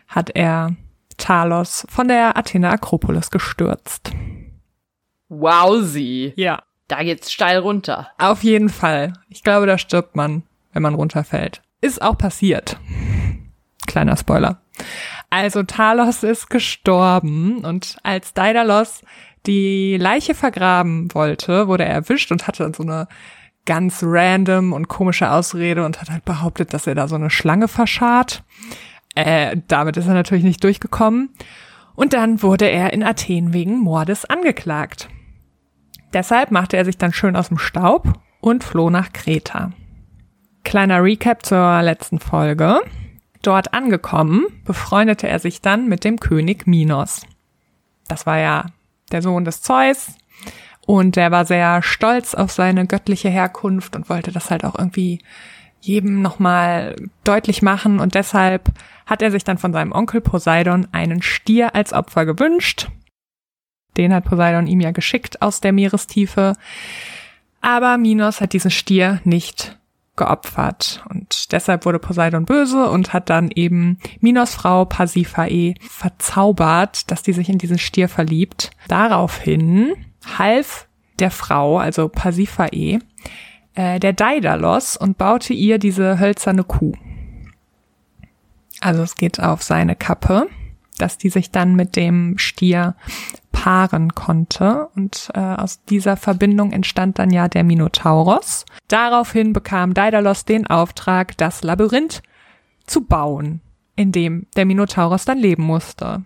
hat 0.07 0.31
er 0.31 0.75
Talos 1.17 1.85
von 1.89 2.07
der 2.07 2.37
Athener 2.37 2.71
Akropolis 2.71 3.31
gestürzt. 3.31 4.11
Wowsy. 5.29 6.33
Ja. 6.35 6.63
Da 6.87 7.03
geht's 7.03 7.33
steil 7.33 7.59
runter. 7.59 8.07
Auf 8.17 8.43
jeden 8.43 8.69
Fall. 8.69 9.11
Ich 9.27 9.43
glaube, 9.43 9.65
da 9.65 9.77
stirbt 9.77 10.15
man, 10.15 10.43
wenn 10.71 10.81
man 10.81 10.95
runterfällt. 10.95 11.61
Ist 11.81 12.01
auch 12.01 12.17
passiert. 12.17 12.79
Kleiner 13.87 14.15
Spoiler. 14.15 14.61
Also 15.29 15.63
Talos 15.63 16.23
ist 16.23 16.49
gestorben 16.49 17.65
und 17.65 17.97
als 18.03 18.33
Daedalus 18.33 19.01
die 19.45 19.97
Leiche 19.97 20.33
vergraben 20.33 21.13
wollte, 21.13 21.67
wurde 21.67 21.85
er 21.85 21.93
erwischt 21.93 22.31
und 22.31 22.47
hatte 22.47 22.63
dann 22.63 22.73
so 22.73 22.83
eine 22.83 23.07
ganz 23.65 23.99
random 24.01 24.71
und 24.71 24.87
komische 24.87 25.29
Ausrede 25.29 25.83
und 25.85 25.99
hat 25.99 26.09
halt 26.09 26.25
behauptet, 26.25 26.73
dass 26.73 26.87
er 26.87 26.95
da 26.95 27.07
so 27.07 27.15
eine 27.15 27.29
Schlange 27.29 27.67
verscharrt. 27.67 28.43
Äh, 29.17 29.57
damit 29.67 29.97
ist 29.97 30.05
er 30.05 30.13
natürlich 30.13 30.43
nicht 30.43 30.63
durchgekommen. 30.63 31.29
Und 31.95 32.13
dann 32.13 32.43
wurde 32.43 32.69
er 32.69 32.93
in 32.93 33.01
Athen 33.01 33.51
wegen 33.51 33.79
Mordes 33.79 34.25
angeklagt. 34.25 35.09
Deshalb 36.13 36.51
machte 36.51 36.77
er 36.77 36.85
sich 36.85 36.99
dann 36.99 37.11
schön 37.11 37.35
aus 37.35 37.47
dem 37.47 37.57
Staub 37.57 38.19
und 38.41 38.63
floh 38.63 38.91
nach 38.91 39.11
Kreta. 39.13 39.71
Kleiner 40.63 41.01
Recap 41.01 41.43
zur 41.43 41.81
letzten 41.81 42.19
Folge. 42.19 42.79
Dort 43.41 43.73
angekommen, 43.73 44.45
befreundete 44.65 45.27
er 45.27 45.39
sich 45.39 45.61
dann 45.61 45.87
mit 45.87 46.03
dem 46.03 46.19
König 46.19 46.67
Minos. 46.67 47.25
Das 48.07 48.27
war 48.27 48.37
ja 48.37 48.65
der 49.11 49.23
Sohn 49.23 49.45
des 49.45 49.63
Zeus 49.63 50.11
und 50.85 51.15
der 51.15 51.31
war 51.31 51.45
sehr 51.45 51.81
stolz 51.81 52.35
auf 52.35 52.51
seine 52.51 52.85
göttliche 52.85 53.29
Herkunft 53.29 53.95
und 53.95 54.09
wollte 54.09 54.31
das 54.31 54.51
halt 54.51 54.63
auch 54.63 54.77
irgendwie 54.77 55.23
jedem 55.81 56.21
nochmal 56.21 56.95
deutlich 57.23 57.61
machen 57.61 57.99
und 57.99 58.15
deshalb 58.15 58.71
hat 59.05 59.21
er 59.21 59.31
sich 59.31 59.43
dann 59.43 59.57
von 59.57 59.73
seinem 59.73 59.91
Onkel 59.91 60.21
Poseidon 60.21 60.87
einen 60.91 61.21
Stier 61.21 61.75
als 61.75 61.93
Opfer 61.93 62.25
gewünscht. 62.25 62.89
Den 63.95 64.13
hat 64.13 64.25
Poseidon 64.25 64.67
ihm 64.67 64.81
ja 64.81 64.91
geschickt 64.91 65.41
aus 65.41 65.61
der 65.61 65.71
Meerestiefe. 65.71 66.53
Aber 67.61 67.97
Minos 67.97 68.41
hat 68.41 68.53
diesen 68.53 68.69
Stier 68.69 69.19
nicht 69.23 69.77
geopfert. 70.15 71.03
Und 71.09 71.51
deshalb 71.51 71.85
wurde 71.85 71.99
Poseidon 71.99 72.45
böse 72.45 72.89
und 72.89 73.13
hat 73.13 73.29
dann 73.29 73.49
eben 73.53 73.99
Minos 74.19 74.55
Frau 74.55 74.85
Pasiphae 74.85 75.75
verzaubert, 75.81 77.09
dass 77.09 77.23
die 77.23 77.33
sich 77.33 77.49
in 77.49 77.57
diesen 77.57 77.79
Stier 77.79 78.09
verliebt. 78.09 78.71
Daraufhin 78.87 79.93
half 80.37 80.87
der 81.19 81.31
Frau, 81.31 81.77
also 81.77 82.09
Pasiphae, 82.09 82.99
äh, 83.77 83.99
der 83.99 84.13
Daedalus 84.13 84.97
und 84.97 85.17
baute 85.17 85.53
ihr 85.53 85.77
diese 85.77 86.19
hölzerne 86.19 86.63
Kuh. 86.63 86.93
Also 88.81 89.03
es 89.03 89.15
geht 89.15 89.39
auf 89.39 89.61
seine 89.63 89.95
Kappe, 89.95 90.47
dass 90.97 91.17
die 91.17 91.29
sich 91.29 91.51
dann 91.51 91.75
mit 91.75 91.95
dem 91.95 92.37
Stier 92.37 92.95
paaren 93.51 94.13
konnte. 94.13 94.87
Und 94.95 95.29
äh, 95.33 95.39
aus 95.39 95.83
dieser 95.85 96.17
Verbindung 96.17 96.71
entstand 96.71 97.19
dann 97.19 97.29
ja 97.29 97.47
der 97.47 97.63
Minotauros. 97.63 98.65
Daraufhin 98.87 99.53
bekam 99.53 99.93
Daedalus 99.93 100.45
den 100.45 100.67
Auftrag, 100.67 101.37
das 101.37 101.63
Labyrinth 101.63 102.23
zu 102.85 103.05
bauen, 103.05 103.61
in 103.95 104.11
dem 104.11 104.47
der 104.55 104.65
Minotauros 104.65 105.25
dann 105.25 105.37
leben 105.37 105.63
musste. 105.63 106.23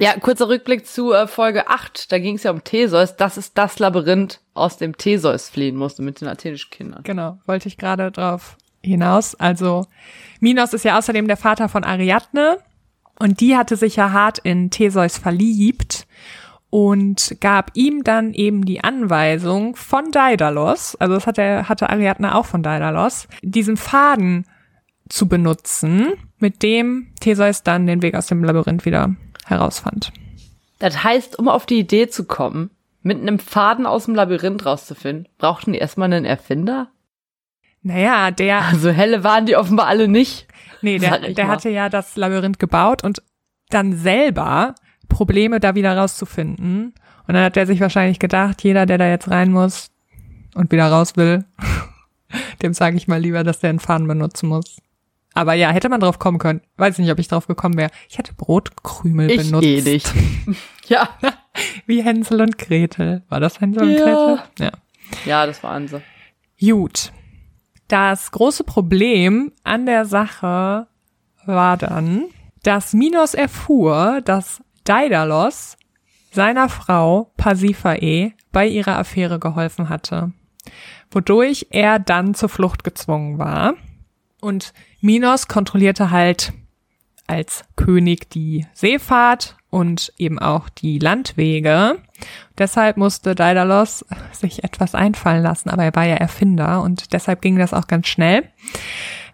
Ja, 0.00 0.18
kurzer 0.18 0.48
Rückblick 0.48 0.86
zu 0.86 1.12
äh, 1.12 1.26
Folge 1.26 1.68
8. 1.68 2.10
Da 2.10 2.18
ging 2.18 2.36
es 2.36 2.44
ja 2.44 2.50
um 2.50 2.64
Theseus. 2.64 3.16
Das 3.16 3.36
ist 3.36 3.58
das 3.58 3.78
Labyrinth, 3.78 4.40
aus 4.54 4.78
dem 4.78 4.96
Theseus 4.96 5.50
fliehen 5.50 5.76
musste 5.76 6.00
mit 6.00 6.22
den 6.22 6.28
athenischen 6.28 6.70
Kindern. 6.70 7.02
Genau, 7.02 7.38
wollte 7.46 7.68
ich 7.68 7.76
gerade 7.76 8.10
drauf 8.10 8.56
hinaus. 8.82 9.34
Also 9.34 9.84
Minos 10.40 10.72
ist 10.72 10.86
ja 10.86 10.96
außerdem 10.96 11.28
der 11.28 11.36
Vater 11.36 11.68
von 11.68 11.84
Ariadne 11.84 12.56
und 13.18 13.40
die 13.40 13.58
hatte 13.58 13.76
sich 13.76 13.96
ja 13.96 14.10
hart 14.10 14.38
in 14.38 14.70
Theseus 14.70 15.18
verliebt 15.18 16.06
und 16.70 17.36
gab 17.40 17.72
ihm 17.74 18.02
dann 18.02 18.32
eben 18.32 18.64
die 18.64 18.82
Anweisung 18.82 19.76
von 19.76 20.10
Daedalus, 20.12 20.96
also 20.96 21.14
das 21.14 21.26
hatte, 21.26 21.68
hatte 21.68 21.90
Ariadne 21.90 22.34
auch 22.34 22.46
von 22.46 22.62
Daedalus, 22.62 23.28
diesen 23.42 23.76
Faden 23.76 24.46
zu 25.10 25.28
benutzen, 25.28 26.12
mit 26.38 26.62
dem 26.62 27.08
Theseus 27.20 27.64
dann 27.64 27.86
den 27.86 28.00
Weg 28.00 28.14
aus 28.14 28.28
dem 28.28 28.44
Labyrinth 28.44 28.86
wieder 28.86 29.14
herausfand. 29.46 30.12
Das 30.78 31.04
heißt, 31.04 31.38
um 31.38 31.48
auf 31.48 31.66
die 31.66 31.78
Idee 31.78 32.08
zu 32.08 32.24
kommen, 32.24 32.70
mit 33.02 33.20
einem 33.20 33.38
Faden 33.38 33.86
aus 33.86 34.06
dem 34.06 34.14
Labyrinth 34.14 34.66
rauszufinden, 34.66 35.28
brauchten 35.38 35.72
die 35.72 35.78
erstmal 35.78 36.12
einen 36.12 36.24
Erfinder? 36.24 36.88
Naja, 37.82 38.30
der. 38.30 38.62
Also 38.70 38.90
helle 38.90 39.24
waren 39.24 39.46
die 39.46 39.56
offenbar 39.56 39.86
alle 39.86 40.08
nicht. 40.08 40.46
Nee, 40.82 40.98
der, 40.98 41.18
der 41.18 41.48
hatte 41.48 41.68
ja 41.68 41.88
das 41.88 42.16
Labyrinth 42.16 42.58
gebaut 42.58 43.04
und 43.04 43.22
dann 43.68 43.96
selber 43.96 44.74
Probleme 45.08 45.60
da 45.60 45.74
wieder 45.74 45.96
rauszufinden. 45.96 46.94
Und 47.26 47.34
dann 47.34 47.44
hat 47.44 47.56
er 47.56 47.66
sich 47.66 47.80
wahrscheinlich 47.80 48.18
gedacht, 48.18 48.62
jeder, 48.62 48.86
der 48.86 48.98
da 48.98 49.08
jetzt 49.08 49.30
rein 49.30 49.52
muss 49.52 49.90
und 50.54 50.72
wieder 50.72 50.88
raus 50.90 51.16
will, 51.16 51.44
dem 52.62 52.72
sage 52.72 52.96
ich 52.96 53.08
mal 53.08 53.20
lieber, 53.20 53.44
dass 53.44 53.60
der 53.60 53.70
einen 53.70 53.80
Faden 53.80 54.08
benutzen 54.08 54.48
muss. 54.48 54.78
Aber 55.34 55.54
ja, 55.54 55.70
hätte 55.70 55.88
man 55.88 56.00
drauf 56.00 56.18
kommen 56.18 56.38
können. 56.38 56.60
Weiß 56.76 56.98
nicht, 56.98 57.10
ob 57.10 57.18
ich 57.18 57.28
drauf 57.28 57.46
gekommen 57.46 57.76
wäre. 57.76 57.90
Ich 58.08 58.18
hätte 58.18 58.34
Brotkrümel 58.34 59.30
ich 59.30 59.36
benutzt. 59.38 59.66
Eh 59.66 59.80
nicht. 59.82 60.12
ja. 60.86 61.08
Wie 61.86 62.02
Hänsel 62.02 62.40
und 62.40 62.58
Gretel. 62.58 63.22
War 63.28 63.40
das 63.40 63.60
Hänsel 63.60 63.82
und 63.84 63.90
Ja. 63.92 64.04
Gretel? 64.04 64.42
Ja. 64.58 64.70
Ja, 65.24 65.46
das 65.46 65.62
waren 65.62 65.88
sie. 65.88 66.02
Gut. 66.60 67.12
Das 67.88 68.30
große 68.30 68.64
Problem 68.64 69.52
an 69.64 69.86
der 69.86 70.04
Sache 70.04 70.86
war 71.44 71.76
dann, 71.76 72.24
dass 72.62 72.92
Minos 72.92 73.34
erfuhr, 73.34 74.20
dass 74.24 74.62
Daedalus 74.84 75.76
seiner 76.32 76.68
Frau 76.68 77.32
Pasiphae 77.36 78.32
bei 78.52 78.66
ihrer 78.68 78.98
Affäre 78.98 79.38
geholfen 79.38 79.88
hatte, 79.88 80.32
wodurch 81.10 81.68
er 81.70 81.98
dann 81.98 82.34
zur 82.34 82.48
Flucht 82.48 82.84
gezwungen 82.84 83.38
war. 83.38 83.74
Und 84.40 84.72
Minos 85.00 85.48
kontrollierte 85.48 86.10
halt 86.10 86.52
als 87.26 87.64
König 87.76 88.28
die 88.30 88.66
Seefahrt 88.72 89.56
und 89.70 90.12
eben 90.18 90.38
auch 90.38 90.68
die 90.68 90.98
Landwege. 90.98 91.98
Deshalb 92.58 92.96
musste 92.96 93.34
Daedalus 93.34 94.04
sich 94.32 94.64
etwas 94.64 94.94
einfallen 94.94 95.42
lassen, 95.42 95.70
aber 95.70 95.84
er 95.84 95.94
war 95.94 96.04
ja 96.04 96.16
Erfinder 96.16 96.82
und 96.82 97.12
deshalb 97.12 97.40
ging 97.40 97.56
das 97.56 97.72
auch 97.72 97.86
ganz 97.86 98.08
schnell. 98.08 98.48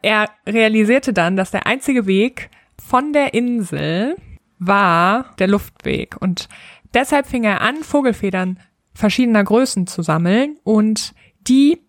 Er 0.02 0.28
realisierte 0.46 1.12
dann, 1.12 1.36
dass 1.36 1.50
der 1.50 1.66
einzige 1.66 2.06
Weg 2.06 2.50
von 2.78 3.12
der 3.12 3.34
Insel 3.34 4.16
war 4.58 5.34
der 5.38 5.48
Luftweg 5.48 6.16
und 6.20 6.48
deshalb 6.94 7.26
fing 7.26 7.44
er 7.44 7.62
an, 7.62 7.82
Vogelfedern 7.82 8.60
verschiedener 8.94 9.44
Größen 9.44 9.86
zu 9.86 10.02
sammeln 10.02 10.56
und 10.64 11.14
die 11.48 11.80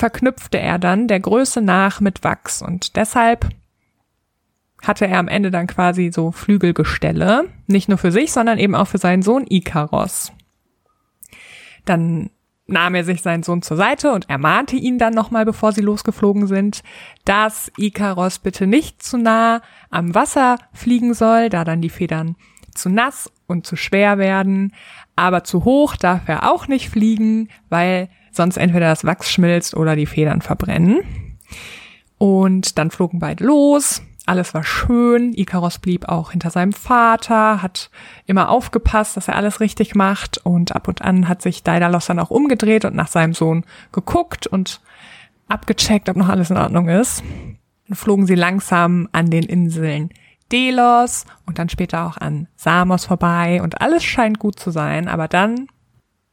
verknüpfte 0.00 0.58
er 0.58 0.78
dann 0.78 1.08
der 1.08 1.20
Größe 1.20 1.60
nach 1.60 2.00
mit 2.00 2.24
Wachs. 2.24 2.62
Und 2.62 2.96
deshalb 2.96 3.50
hatte 4.82 5.06
er 5.06 5.18
am 5.18 5.28
Ende 5.28 5.50
dann 5.50 5.66
quasi 5.66 6.10
so 6.10 6.32
Flügelgestelle, 6.32 7.44
nicht 7.66 7.88
nur 7.88 7.98
für 7.98 8.10
sich, 8.10 8.32
sondern 8.32 8.58
eben 8.58 8.74
auch 8.74 8.86
für 8.86 8.98
seinen 8.98 9.20
Sohn 9.20 9.44
Ikaros. 9.46 10.32
Dann 11.84 12.30
nahm 12.66 12.94
er 12.94 13.04
sich 13.04 13.20
seinen 13.20 13.42
Sohn 13.42 13.60
zur 13.60 13.76
Seite 13.76 14.12
und 14.12 14.30
ermahnte 14.30 14.76
ihn 14.76 14.96
dann 14.96 15.12
nochmal, 15.12 15.44
bevor 15.44 15.72
sie 15.72 15.82
losgeflogen 15.82 16.46
sind, 16.46 16.82
dass 17.26 17.70
Ikaros 17.76 18.38
bitte 18.38 18.66
nicht 18.66 19.02
zu 19.02 19.18
nah 19.18 19.60
am 19.90 20.14
Wasser 20.14 20.56
fliegen 20.72 21.12
soll, 21.12 21.50
da 21.50 21.64
dann 21.64 21.82
die 21.82 21.90
Federn 21.90 22.36
zu 22.74 22.88
nass 22.88 23.30
und 23.46 23.66
zu 23.66 23.76
schwer 23.76 24.16
werden, 24.16 24.72
aber 25.14 25.44
zu 25.44 25.64
hoch 25.64 25.96
darf 25.96 26.26
er 26.26 26.50
auch 26.50 26.68
nicht 26.68 26.88
fliegen, 26.88 27.48
weil 27.68 28.08
sonst 28.32 28.56
entweder 28.56 28.88
das 28.88 29.04
Wachs 29.04 29.30
schmilzt 29.30 29.74
oder 29.74 29.96
die 29.96 30.06
Federn 30.06 30.42
verbrennen. 30.42 31.00
Und 32.18 32.78
dann 32.78 32.90
flogen 32.90 33.18
beide 33.18 33.44
los. 33.44 34.02
Alles 34.26 34.54
war 34.54 34.62
schön. 34.62 35.32
Ikaros 35.34 35.78
blieb 35.78 36.08
auch 36.08 36.30
hinter 36.32 36.50
seinem 36.50 36.72
Vater, 36.72 37.62
hat 37.62 37.90
immer 38.26 38.50
aufgepasst, 38.50 39.16
dass 39.16 39.28
er 39.28 39.36
alles 39.36 39.60
richtig 39.60 39.94
macht. 39.94 40.38
Und 40.38 40.74
ab 40.76 40.86
und 40.88 41.02
an 41.02 41.28
hat 41.28 41.42
sich 41.42 41.62
Daedalus 41.62 42.06
dann 42.06 42.18
auch 42.18 42.30
umgedreht 42.30 42.84
und 42.84 42.94
nach 42.94 43.08
seinem 43.08 43.34
Sohn 43.34 43.64
geguckt 43.92 44.46
und 44.46 44.80
abgecheckt, 45.48 46.08
ob 46.08 46.16
noch 46.16 46.28
alles 46.28 46.50
in 46.50 46.58
Ordnung 46.58 46.88
ist. 46.88 47.24
Dann 47.88 47.96
flogen 47.96 48.26
sie 48.26 48.36
langsam 48.36 49.08
an 49.12 49.30
den 49.30 49.44
Inseln 49.44 50.10
Delos 50.52 51.26
und 51.46 51.58
dann 51.58 51.68
später 51.68 52.06
auch 52.06 52.16
an 52.16 52.48
Samos 52.56 53.06
vorbei 53.06 53.62
und 53.62 53.80
alles 53.80 54.04
scheint 54.04 54.38
gut 54.38 54.58
zu 54.58 54.70
sein, 54.70 55.08
aber 55.08 55.28
dann 55.28 55.68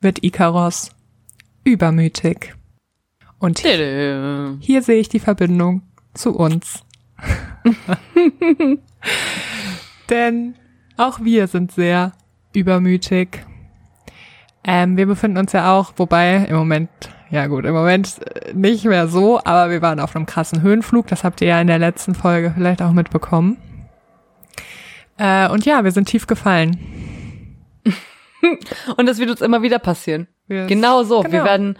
wird 0.02 0.24
Ikaros 0.24 0.92
übermütig. 1.68 2.56
Und 3.40 3.62
Tadam. 3.62 4.58
hier 4.62 4.82
sehe 4.82 5.00
ich 5.00 5.10
die 5.10 5.20
Verbindung 5.20 5.84
zu 6.14 6.36
uns. 6.36 6.84
Denn 10.10 10.56
auch 10.98 11.20
wir 11.22 11.48
sind 11.48 11.72
sehr 11.72 12.14
übermütig. 12.54 13.46
Ähm, 14.64 14.98
wir 14.98 15.06
befinden 15.06 15.38
uns 15.38 15.54
ja 15.54 15.74
auch, 15.74 15.94
wobei 15.98 16.46
im 16.50 16.56
Moment, 16.56 16.90
ja 17.30 17.48
gut, 17.48 17.66
im 17.66 17.74
Moment 17.74 18.20
äh, 18.26 18.54
nicht 18.54 18.86
mehr 18.86 19.08
so, 19.08 19.40
aber 19.40 19.70
wir 19.70 19.82
waren 19.82 20.00
auf 20.00 20.16
einem 20.16 20.26
krassen 20.26 20.62
Höhenflug. 20.62 21.08
Das 21.08 21.24
habt 21.24 21.42
ihr 21.42 21.48
ja 21.50 21.62
in 21.62 21.68
der 21.68 21.80
letzten 21.80 22.16
Folge 22.16 22.52
vielleicht 22.56 22.82
auch 22.82 22.92
mitbekommen. 22.92 23.58
Äh, 25.18 25.50
und 25.50 25.66
ja, 25.66 25.84
wir 25.84 25.92
sind 25.92 26.08
tief 26.10 26.28
gefallen. 26.28 26.78
und 28.98 29.06
das 29.06 29.20
wird 29.20 29.30
uns 29.30 29.42
immer 29.42 29.62
wieder 29.62 29.80
passieren. 29.80 30.28
Yes. 30.48 30.68
Genau 30.68 31.04
so. 31.04 31.22
Genau. 31.22 31.34
Wir 31.34 31.44
werden 31.44 31.78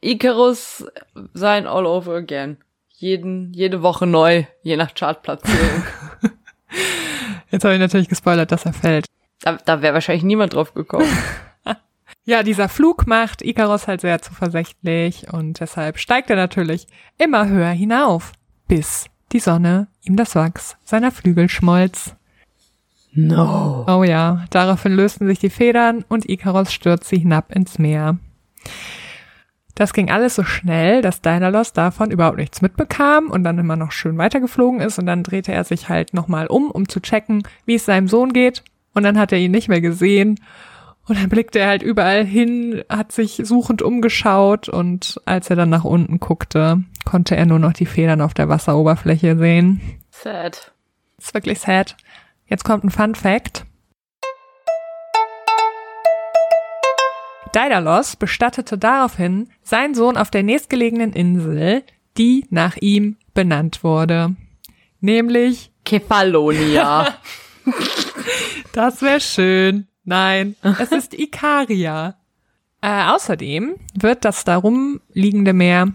Icarus 0.00 0.86
sein 1.32 1.66
all 1.66 1.86
over 1.86 2.14
again. 2.14 2.58
Jeden, 2.88 3.52
jede 3.52 3.82
Woche 3.82 4.06
neu, 4.06 4.44
je 4.62 4.76
nach 4.76 4.94
Chartplatzierung. 4.94 5.82
Jetzt 7.50 7.64
habe 7.64 7.74
ich 7.74 7.80
natürlich 7.80 8.08
gespoilert, 8.08 8.52
dass 8.52 8.66
er 8.66 8.72
fällt. 8.72 9.06
Da, 9.40 9.58
da 9.64 9.82
wäre 9.82 9.94
wahrscheinlich 9.94 10.24
niemand 10.24 10.54
drauf 10.54 10.74
gekommen. 10.74 11.06
ja, 12.24 12.42
dieser 12.42 12.68
Flug 12.68 13.06
macht 13.06 13.42
Icarus 13.42 13.88
halt 13.88 14.00
sehr 14.00 14.22
zuversichtlich 14.22 15.32
und 15.32 15.60
deshalb 15.60 15.98
steigt 15.98 16.30
er 16.30 16.36
natürlich 16.36 16.86
immer 17.18 17.48
höher 17.48 17.70
hinauf, 17.70 18.32
bis 18.68 19.06
die 19.32 19.40
Sonne 19.40 19.88
ihm 20.02 20.16
das 20.16 20.34
Wachs 20.34 20.76
seiner 20.84 21.10
Flügel 21.10 21.48
schmolz. 21.48 22.14
No. 23.14 23.84
Oh 23.88 24.02
ja, 24.02 24.44
daraufhin 24.50 24.92
lösten 24.92 25.26
sich 25.26 25.38
die 25.38 25.50
Federn 25.50 26.04
und 26.08 26.28
Icarus 26.28 26.72
stürzte 26.72 27.16
hinab 27.16 27.54
ins 27.54 27.78
Meer. 27.78 28.18
Das 29.76 29.92
ging 29.92 30.10
alles 30.10 30.36
so 30.36 30.44
schnell, 30.44 31.02
dass 31.02 31.20
Daedalus 31.20 31.72
davon 31.72 32.10
überhaupt 32.10 32.38
nichts 32.38 32.62
mitbekam 32.62 33.30
und 33.30 33.42
dann 33.42 33.58
immer 33.58 33.76
noch 33.76 33.90
schön 33.90 34.18
weitergeflogen 34.18 34.80
ist 34.80 34.98
und 34.98 35.06
dann 35.06 35.24
drehte 35.24 35.52
er 35.52 35.64
sich 35.64 35.88
halt 35.88 36.14
nochmal 36.14 36.46
um, 36.46 36.70
um 36.70 36.88
zu 36.88 37.00
checken, 37.00 37.42
wie 37.66 37.74
es 37.74 37.84
seinem 37.84 38.06
Sohn 38.06 38.32
geht 38.32 38.62
und 38.94 39.02
dann 39.02 39.18
hat 39.18 39.32
er 39.32 39.38
ihn 39.38 39.50
nicht 39.50 39.68
mehr 39.68 39.80
gesehen 39.80 40.40
und 41.06 41.18
dann 41.18 41.28
blickte 41.28 41.58
er 41.58 41.68
halt 41.68 41.82
überall 41.82 42.24
hin, 42.24 42.82
hat 42.88 43.12
sich 43.12 43.42
suchend 43.44 43.82
umgeschaut 43.82 44.68
und 44.68 45.20
als 45.24 45.50
er 45.50 45.56
dann 45.56 45.70
nach 45.70 45.84
unten 45.84 46.20
guckte, 46.20 46.82
konnte 47.04 47.36
er 47.36 47.46
nur 47.46 47.58
noch 47.58 47.72
die 47.72 47.86
Federn 47.86 48.20
auf 48.20 48.32
der 48.32 48.48
Wasseroberfläche 48.48 49.36
sehen. 49.36 49.80
Sad. 50.10 50.72
Das 51.16 51.26
ist 51.26 51.34
wirklich 51.34 51.58
sad. 51.60 51.96
Jetzt 52.54 52.62
kommt 52.62 52.84
ein 52.84 52.90
Fun 52.90 53.16
Fact. 53.16 53.66
Daedalus 57.52 58.14
bestattete 58.14 58.78
daraufhin 58.78 59.48
seinen 59.64 59.96
Sohn 59.96 60.16
auf 60.16 60.30
der 60.30 60.44
nächstgelegenen 60.44 61.12
Insel, 61.12 61.82
die 62.16 62.46
nach 62.50 62.76
ihm 62.76 63.16
benannt 63.34 63.82
wurde. 63.82 64.36
Nämlich 65.00 65.72
Kefalonia. 65.84 67.16
das 68.72 69.02
wäre 69.02 69.18
schön. 69.18 69.88
Nein, 70.04 70.54
es 70.62 70.92
ist 70.92 71.12
Ikaria. 71.12 72.14
Äh, 72.80 73.04
außerdem 73.06 73.74
wird 73.94 74.24
das 74.24 74.44
darum 74.44 75.00
liegende 75.12 75.54
Meer 75.54 75.88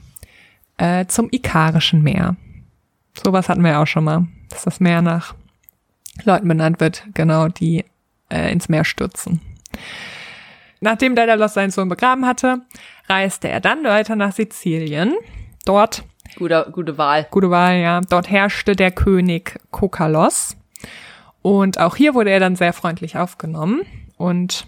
äh, 0.76 1.06
zum 1.06 1.30
Ikarischen 1.32 2.04
Meer. 2.04 2.36
Sowas 3.24 3.48
hatten 3.48 3.64
wir 3.64 3.72
ja 3.72 3.82
auch 3.82 3.88
schon 3.88 4.04
mal, 4.04 4.28
dass 4.50 4.64
das 4.64 4.82
Meer 4.82 5.02
nach 5.02 5.36
Leuten 6.26 6.48
benannt 6.48 6.80
wird, 6.80 7.04
genau, 7.14 7.48
die 7.48 7.86
äh, 8.30 8.52
ins 8.52 8.70
Meer 8.70 8.86
stürzen. 8.86 9.42
Nachdem 10.82 11.16
Daedalus 11.16 11.54
seinen 11.54 11.72
Sohn 11.72 11.90
begraben 11.90 12.26
hatte, 12.26 12.62
reiste 13.08 13.50
er 13.50 13.60
dann 13.60 13.84
weiter 13.84 14.16
nach 14.16 14.32
Sizilien. 14.32 15.16
Dort 15.66 16.04
Gute, 16.36 16.70
gute 16.72 16.98
Wahl. 16.98 17.28
Gute 17.32 17.50
Wahl, 17.50 17.80
ja. 17.80 18.02
Dort 18.02 18.30
herrschte 18.30 18.76
der 18.76 18.92
König 18.92 19.60
Kokalos. 19.72 20.56
Und 21.42 21.80
auch 21.80 21.96
hier 21.96 22.14
wurde 22.14 22.30
er 22.30 22.40
dann 22.40 22.56
sehr 22.56 22.74
freundlich 22.74 23.18
aufgenommen. 23.18 23.82
Und 24.18 24.68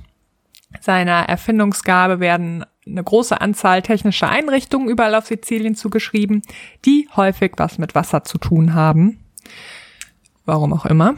seiner 0.80 1.30
Erfindungsgabe 1.30 2.20
werden 2.20 2.66
eine 2.86 3.04
große 3.04 3.40
Anzahl 3.40 3.82
technischer 3.82 4.30
Einrichtungen 4.30 4.90
überall 4.90 5.16
auf 5.16 5.28
Sizilien 5.28 5.76
zugeschrieben, 5.76 6.42
die 6.86 7.08
häufig 7.16 7.54
was 7.58 7.78
mit 7.78 7.94
Wasser 7.94 8.24
zu 8.24 8.38
tun 8.38 8.74
haben. 8.74 9.20
Warum 10.52 10.74
auch 10.74 10.86
immer. 10.86 11.16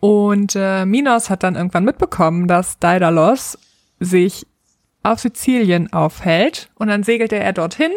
Und 0.00 0.54
äh, 0.54 0.84
Minos 0.84 1.30
hat 1.30 1.42
dann 1.42 1.54
irgendwann 1.54 1.86
mitbekommen, 1.86 2.46
dass 2.46 2.78
Daedalus 2.78 3.58
sich 4.00 4.46
auf 5.02 5.20
Sizilien 5.20 5.90
aufhält 5.94 6.68
und 6.74 6.88
dann 6.88 7.04
segelte 7.04 7.36
er 7.36 7.54
dorthin 7.54 7.92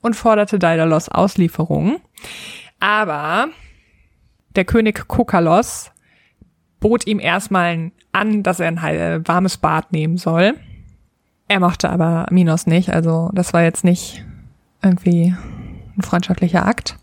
und 0.00 0.16
forderte 0.16 0.58
Daedalus 0.58 1.08
Auslieferung. 1.08 2.00
Aber 2.80 3.46
der 4.56 4.64
König 4.64 5.06
Kokalos 5.06 5.92
bot 6.80 7.06
ihm 7.06 7.20
erstmal 7.20 7.92
an, 8.10 8.42
dass 8.42 8.58
er 8.58 8.66
ein 8.66 8.78
äh, 8.78 9.20
warmes 9.24 9.58
Bad 9.58 9.92
nehmen 9.92 10.16
soll. 10.16 10.54
Er 11.46 11.60
mochte 11.60 11.90
aber 11.90 12.26
Minos 12.32 12.66
nicht, 12.66 12.90
also 12.90 13.30
das 13.32 13.52
war 13.52 13.62
jetzt 13.62 13.84
nicht 13.84 14.24
irgendwie 14.82 15.32
ein 15.96 16.02
freundschaftlicher 16.02 16.66
Akt. 16.66 16.96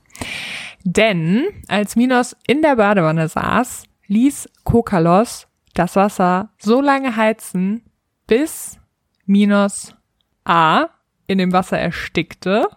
Denn 0.84 1.46
als 1.68 1.96
Minos 1.96 2.36
in 2.48 2.62
der 2.62 2.76
Badewanne 2.76 3.28
saß, 3.28 3.84
ließ 4.08 4.50
Kokalos 4.64 5.48
das 5.74 5.96
Wasser 5.96 6.50
so 6.58 6.82
lange 6.82 7.16
heizen, 7.16 7.84
bis 8.28 8.80
Minos 9.26 9.96
A 10.44 10.88
in 11.28 11.38
dem 11.38 11.54
Wasser 11.54 11.80
erstickte. 11.80 12.68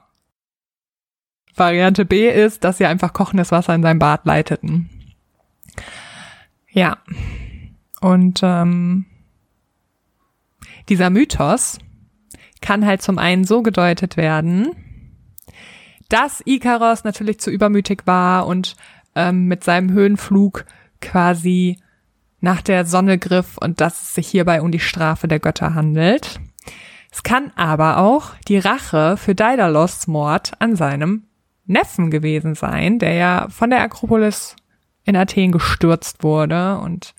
Variante 1.57 2.05
B 2.05 2.31
ist, 2.31 2.65
dass 2.65 2.79
sie 2.79 2.87
einfach 2.87 3.13
kochendes 3.13 3.53
Wasser 3.53 3.75
in 3.75 3.83
sein 3.83 3.99
Bad 3.99 4.27
leiteten. 4.27 4.91
Ja. 6.71 6.99
Und 8.01 8.41
ähm, 8.43 9.07
dieser 10.89 11.11
Mythos 11.11 11.79
kann 12.61 12.85
halt 12.85 13.03
zum 13.03 13.19
einen 13.19 13.45
so 13.45 13.63
gedeutet 13.63 14.17
werden, 14.17 14.71
dass 16.09 16.43
Ikaros 16.45 17.05
natürlich 17.05 17.41
zu 17.41 17.51
übermütig 17.51 18.03
war 18.07 18.47
und 18.47 18.77
ähm, 19.15 19.47
mit 19.47 19.65
seinem 19.65 19.93
Höhenflug 19.93 20.65
quasi 21.01 21.79
nach 22.41 22.63
der 22.63 22.85
Sonne 22.85 23.19
griff 23.19 23.57
und 23.59 23.81
dass 23.81 24.03
es 24.03 24.15
sich 24.15 24.29
hierbei 24.29 24.61
um 24.61 24.71
die 24.71 24.81
Strafe 24.81 25.29
der 25.29 25.41
Götter 25.41 25.75
handelt. 25.75 26.41
Es 27.11 27.23
kann 27.23 27.53
aber 27.57 27.99
auch 27.99 28.35
die 28.49 28.59
Rache 28.59 29.17
für 29.17 29.35
Daedalus 29.35 30.07
Mord 30.07 30.53
an 30.59 30.77
seinem 30.77 31.25
Neffen 31.67 32.11
gewesen 32.11 32.55
sein, 32.55 32.99
der 32.99 33.15
ja 33.15 33.47
von 33.49 33.71
der 33.71 33.81
Akropolis 33.81 34.57
in 35.05 35.17
Athen 35.17 35.53
gestürzt 35.53 36.23
wurde 36.23 36.79
und 36.79 37.15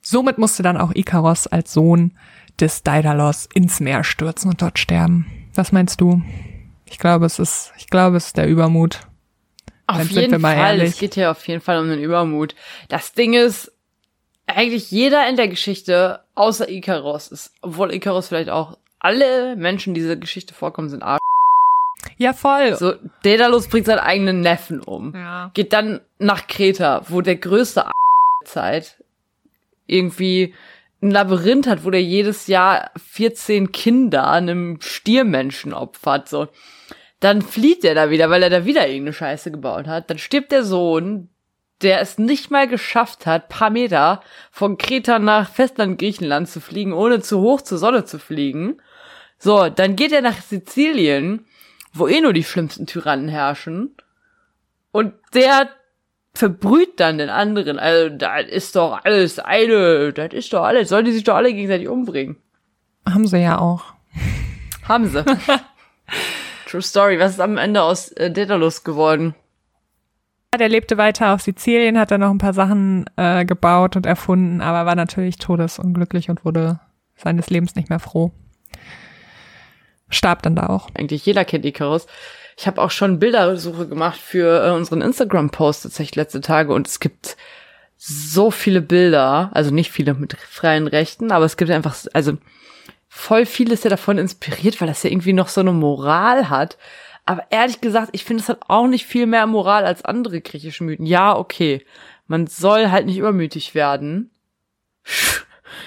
somit 0.00 0.38
musste 0.38 0.62
dann 0.62 0.76
auch 0.76 0.94
Ikaros 0.94 1.46
als 1.46 1.72
Sohn 1.72 2.12
des 2.60 2.82
Daedalus 2.82 3.48
ins 3.52 3.80
Meer 3.80 4.02
stürzen 4.02 4.50
und 4.50 4.62
dort 4.62 4.78
sterben. 4.78 5.26
Was 5.54 5.72
meinst 5.72 6.00
du? 6.00 6.22
Ich 6.86 6.98
glaube, 6.98 7.26
es 7.26 7.38
ist, 7.38 7.72
ich 7.76 7.88
glaube, 7.88 8.16
es 8.16 8.26
ist 8.26 8.36
der 8.36 8.48
Übermut. 8.48 9.00
Auf 9.86 10.08
jeden 10.10 10.40
Fall, 10.40 10.56
ehrlich. 10.56 10.90
es 10.90 10.98
geht 10.98 11.14
hier 11.14 11.30
auf 11.30 11.46
jeden 11.46 11.60
Fall 11.60 11.78
um 11.78 11.88
den 11.88 12.00
Übermut. 12.00 12.54
Das 12.88 13.12
Ding 13.12 13.34
ist, 13.34 13.72
eigentlich 14.46 14.90
jeder 14.90 15.28
in 15.28 15.36
der 15.36 15.48
Geschichte, 15.48 16.20
außer 16.34 16.68
Icarus, 16.68 17.28
ist, 17.28 17.52
obwohl 17.62 17.92
Icarus 17.92 18.28
vielleicht 18.28 18.50
auch 18.50 18.78
alle 18.98 19.56
Menschen, 19.56 19.94
die 19.94 20.00
diese 20.00 20.18
Geschichte 20.18 20.54
vorkommen, 20.54 20.88
sind 20.88 21.02
Arsch. 21.02 21.20
Ja, 22.16 22.32
voll. 22.32 22.76
So, 22.76 22.94
Daedalus 23.22 23.68
bringt 23.68 23.86
seinen 23.86 23.98
eigenen 23.98 24.40
Neffen 24.40 24.80
um. 24.80 25.12
Ja. 25.14 25.50
Geht 25.54 25.72
dann 25.72 26.00
nach 26.18 26.46
Kreta, 26.46 27.02
wo 27.08 27.20
der 27.20 27.36
größte 27.36 27.90
Zeit 28.44 29.02
irgendwie 29.86 30.54
ein 31.06 31.10
Labyrinth 31.10 31.66
hat, 31.66 31.84
wo 31.84 31.90
der 31.90 32.02
jedes 32.02 32.46
Jahr 32.46 32.90
14 33.12 33.72
Kinder 33.72 34.28
einem 34.28 34.78
Stiermenschen 34.80 35.72
opfert, 35.72 36.28
so. 36.28 36.48
Dann 37.20 37.40
flieht 37.40 37.84
er 37.84 37.94
da 37.94 38.10
wieder, 38.10 38.28
weil 38.28 38.42
er 38.42 38.50
da 38.50 38.66
wieder 38.66 38.86
irgendeine 38.86 39.14
Scheiße 39.14 39.50
gebaut 39.50 39.86
hat. 39.86 40.10
Dann 40.10 40.18
stirbt 40.18 40.52
der 40.52 40.64
Sohn, 40.64 41.30
der 41.82 42.00
es 42.00 42.18
nicht 42.18 42.50
mal 42.50 42.68
geschafft 42.68 43.26
hat, 43.26 43.48
paar 43.48 43.70
Meter 43.70 44.22
von 44.50 44.76
Kreta 44.76 45.18
nach 45.18 45.48
Festland 45.50 45.98
Griechenland 45.98 46.48
zu 46.48 46.60
fliegen, 46.60 46.92
ohne 46.92 47.20
zu 47.20 47.40
hoch 47.40 47.62
zur 47.62 47.78
Sonne 47.78 48.04
zu 48.04 48.18
fliegen. 48.18 48.82
So, 49.38 49.68
dann 49.68 49.96
geht 49.96 50.12
er 50.12 50.22
nach 50.22 50.40
Sizilien, 50.40 51.46
wo 51.92 52.06
eh 52.06 52.20
nur 52.20 52.32
die 52.32 52.44
schlimmsten 52.44 52.86
Tyrannen 52.86 53.28
herrschen. 53.28 53.96
Und 54.92 55.14
der 55.34 55.70
verbrüht 56.36 57.00
dann 57.00 57.18
den 57.18 57.30
anderen. 57.30 57.78
Also, 57.78 58.10
das 58.10 58.46
ist 58.48 58.76
doch 58.76 59.00
alles 59.04 59.38
eine, 59.38 60.12
das 60.12 60.32
ist 60.32 60.52
doch 60.52 60.64
alles. 60.64 60.88
Sollen 60.88 61.04
die 61.04 61.12
sich 61.12 61.24
doch 61.24 61.34
alle 61.34 61.52
gegenseitig 61.52 61.88
umbringen? 61.88 62.36
Haben 63.08 63.26
sie 63.26 63.38
ja 63.38 63.58
auch. 63.58 63.84
Haben 64.88 65.08
sie. 65.08 65.24
True 66.68 66.82
Story. 66.82 67.18
Was 67.18 67.32
ist 67.32 67.40
am 67.40 67.56
Ende 67.56 67.82
aus 67.82 68.12
äh, 68.12 68.30
Daedalus 68.30 68.84
geworden? 68.84 69.34
Der 70.58 70.68
lebte 70.68 70.96
weiter 70.96 71.34
auf 71.34 71.42
Sizilien, 71.42 71.98
hat 71.98 72.10
dann 72.10 72.22
noch 72.22 72.30
ein 72.30 72.38
paar 72.38 72.54
Sachen 72.54 73.04
äh, 73.16 73.44
gebaut 73.44 73.94
und 73.94 74.06
erfunden, 74.06 74.62
aber 74.62 74.86
war 74.86 74.94
natürlich 74.94 75.36
todesunglücklich 75.36 76.30
und 76.30 76.46
wurde 76.46 76.80
seines 77.14 77.50
Lebens 77.50 77.74
nicht 77.74 77.90
mehr 77.90 77.98
froh. 77.98 78.32
Starb 80.08 80.42
dann 80.42 80.56
da 80.56 80.68
auch. 80.68 80.88
Eigentlich 80.94 81.26
jeder 81.26 81.44
kennt 81.44 81.66
Icarus. 81.66 82.06
Ich 82.58 82.66
habe 82.66 82.80
auch 82.80 82.90
schon 82.90 83.18
Bildersuche 83.18 83.86
gemacht 83.86 84.18
für 84.18 84.66
äh, 84.66 84.70
unseren 84.70 85.02
Instagram-Post 85.02 85.82
tatsächlich 85.82 86.16
letzte 86.16 86.40
Tage 86.40 86.72
und 86.72 86.88
es 86.88 87.00
gibt 87.00 87.36
so 87.98 88.50
viele 88.50 88.80
Bilder, 88.80 89.50
also 89.52 89.70
nicht 89.70 89.90
viele 89.90 90.14
mit 90.14 90.34
freien 90.34 90.86
Rechten, 90.86 91.32
aber 91.32 91.44
es 91.44 91.56
gibt 91.56 91.70
einfach, 91.70 91.96
also 92.12 92.38
voll 93.08 93.46
vieles 93.46 93.84
ja 93.84 93.90
davon 93.90 94.18
inspiriert, 94.18 94.80
weil 94.80 94.88
das 94.88 95.02
ja 95.02 95.10
irgendwie 95.10 95.32
noch 95.32 95.48
so 95.48 95.60
eine 95.60 95.72
Moral 95.72 96.50
hat. 96.50 96.76
Aber 97.24 97.44
ehrlich 97.50 97.80
gesagt, 97.80 98.10
ich 98.12 98.24
finde, 98.24 98.42
es 98.42 98.48
hat 98.48 98.60
auch 98.68 98.86
nicht 98.86 99.06
viel 99.06 99.26
mehr 99.26 99.46
Moral 99.46 99.84
als 99.84 100.04
andere 100.04 100.40
griechische 100.40 100.84
Mythen. 100.84 101.06
Ja, 101.06 101.36
okay. 101.36 101.84
Man 102.26 102.46
soll 102.46 102.90
halt 102.90 103.06
nicht 103.06 103.18
übermütig 103.18 103.74
werden. 103.74 104.30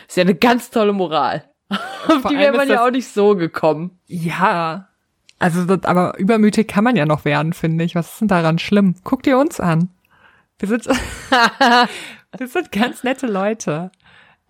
Ist 0.08 0.18
ja 0.18 0.22
eine 0.22 0.36
ganz 0.36 0.70
tolle 0.70 0.92
Moral. 0.94 1.46
Auf 1.70 2.24
die 2.30 2.38
wäre 2.38 2.56
man 2.56 2.68
ja 2.68 2.86
auch 2.86 2.92
nicht 2.92 3.08
so 3.08 3.36
gekommen. 3.36 4.00
Ja. 4.08 4.89
Also, 5.40 5.66
das, 5.66 5.86
aber 5.86 6.18
übermütig 6.20 6.68
kann 6.68 6.84
man 6.84 6.96
ja 6.96 7.06
noch 7.06 7.26
werden, 7.26 7.54
finde 7.54 7.86
ich. 7.86 7.96
Was 7.96 8.14
ist 8.14 8.22
denn 8.22 8.28
daran 8.28 8.60
schlimm? 8.60 8.96
Guck 9.04 9.24
dir 9.24 9.38
uns 9.38 9.60
an. 9.60 9.90
Wir 10.60 10.68
sind, 10.68 10.86
wir 12.38 12.48
sind 12.48 12.72
ganz 12.72 13.04
nette 13.04 13.28
Leute. 13.28 13.92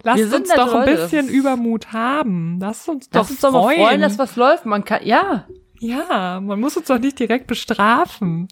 Lass 0.03 0.21
uns 0.21 0.49
doch 0.53 0.73
ein 0.73 0.87
Leute. 0.87 1.01
bisschen 1.03 1.27
Übermut 1.27 1.91
haben. 1.91 2.57
Lass 2.59 2.87
uns 2.87 3.09
doch 3.09 3.21
Lass 3.21 3.31
uns 3.31 3.39
freuen. 3.39 3.53
doch 3.53 3.61
mal 3.61 3.75
freuen, 3.75 4.01
dass 4.01 4.17
was 4.17 4.35
läuft. 4.35 4.65
Man 4.65 4.85
kann, 4.85 5.05
ja. 5.05 5.45
Ja, 5.79 6.39
man 6.41 6.59
muss 6.59 6.75
uns 6.75 6.87
doch 6.87 6.99
nicht 6.99 7.19
direkt 7.19 7.47
bestrafen. 7.47 8.47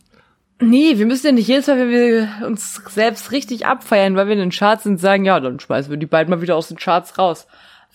Nee, 0.60 0.98
wir 0.98 1.06
müssen 1.06 1.28
ja 1.28 1.32
nicht 1.32 1.48
jedes 1.48 1.68
Mal, 1.68 1.78
wenn 1.78 1.90
wir 1.90 2.48
uns 2.48 2.82
selbst 2.88 3.32
richtig 3.32 3.66
abfeiern, 3.66 4.16
weil 4.16 4.28
wir 4.28 4.34
in 4.34 4.40
den 4.40 4.50
Charts 4.52 4.84
sind, 4.84 5.00
sagen, 5.00 5.24
ja, 5.24 5.40
dann 5.40 5.60
schmeißen 5.60 5.90
wir 5.92 5.98
die 5.98 6.06
beiden 6.06 6.32
mal 6.32 6.42
wieder 6.42 6.56
aus 6.56 6.68
den 6.68 6.78
Charts 6.78 7.18
raus. 7.18 7.48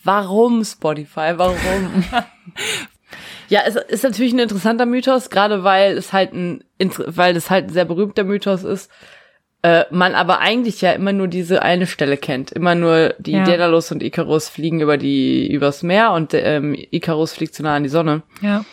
Warum 0.05 0.65
Spotify? 0.65 1.33
Warum? 1.37 1.57
ja, 3.49 3.61
es 3.67 3.77
ist 3.77 4.05
natürlich 4.05 4.33
ein 4.33 4.39
interessanter 4.39 4.87
Mythos, 4.87 5.31
gerade 5.31 5.65
weil 5.65 5.97
es 5.97 6.13
halt 6.13 6.33
ein, 6.33 6.65
weil 7.07 7.37
es 7.37 7.51
halt 7.51 7.67
ein 7.67 7.73
sehr 7.73 7.85
berühmter 7.85 8.25
Mythos 8.25 8.65
ist. 8.65 8.91
Äh, 9.65 9.85
man 9.91 10.17
aber 10.17 10.41
eigentlich 10.41 10.81
ja 10.81 10.91
immer 10.91 11.13
nur 11.13 11.29
diese 11.29 11.63
eine 11.63 11.87
Stelle 11.87 12.17
kennt. 12.17 12.51
Immer 12.51 12.75
nur 12.75 13.15
die 13.19 13.33
ja. 13.33 13.45
Daedalus 13.45 13.93
und 13.93 14.03
Icarus 14.03 14.49
fliegen 14.49 14.81
über 14.81 14.99
die, 14.99 15.47
übers 15.53 15.85
Meer 15.85 16.11
und 16.13 16.35
ähm, 16.35 16.75
Icarus 16.91 17.33
fliegt 17.33 17.55
zu 17.55 17.63
nah 17.63 17.77
an 17.77 17.85
die 17.85 17.89
Sonne. 17.89 18.23
Ja. 18.41 18.65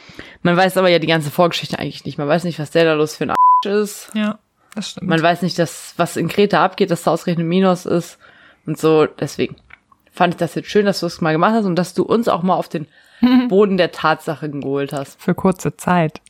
Man 0.41 0.57
weiß 0.57 0.77
aber 0.77 0.89
ja 0.89 0.97
die 0.97 1.07
ganze 1.07 1.29
Vorgeschichte 1.29 1.77
eigentlich 1.77 2.05
nicht. 2.05 2.17
Man 2.17 2.27
weiß 2.27 2.43
nicht, 2.43 2.57
was 2.57 2.71
Daedalus 2.71 3.15
für 3.15 3.25
ein 3.25 3.31
Arsch 3.31 3.81
ist. 3.81 4.11
Ja, 4.15 4.39
das 4.73 4.89
stimmt. 4.89 5.09
Man 5.09 5.21
weiß 5.21 5.43
nicht, 5.43 5.59
dass, 5.59 5.93
was 5.97 6.17
in 6.17 6.27
Kreta 6.27 6.63
abgeht, 6.63 6.89
dass 6.89 7.03
da 7.03 7.11
ausgerechnet 7.11 7.45
Minos 7.45 7.85
ist 7.85 8.17
und 8.65 8.79
so. 8.79 9.05
Deswegen 9.05 9.57
fand 10.11 10.33
ich 10.35 10.37
das 10.37 10.55
jetzt 10.55 10.69
schön, 10.69 10.85
dass 10.85 10.99
du 10.99 11.05
es 11.05 11.21
mal 11.21 11.31
gemacht 11.31 11.53
hast 11.53 11.65
und 11.65 11.75
dass 11.75 11.93
du 11.93 12.03
uns 12.03 12.27
auch 12.27 12.43
mal 12.43 12.55
auf 12.55 12.69
den 12.69 12.87
Boden 13.49 13.77
der 13.77 13.91
Tatsachen 13.91 14.61
geholt 14.61 14.93
hast. 14.93 15.21
Für 15.21 15.35
kurze 15.35 15.75
Zeit. 15.77 16.21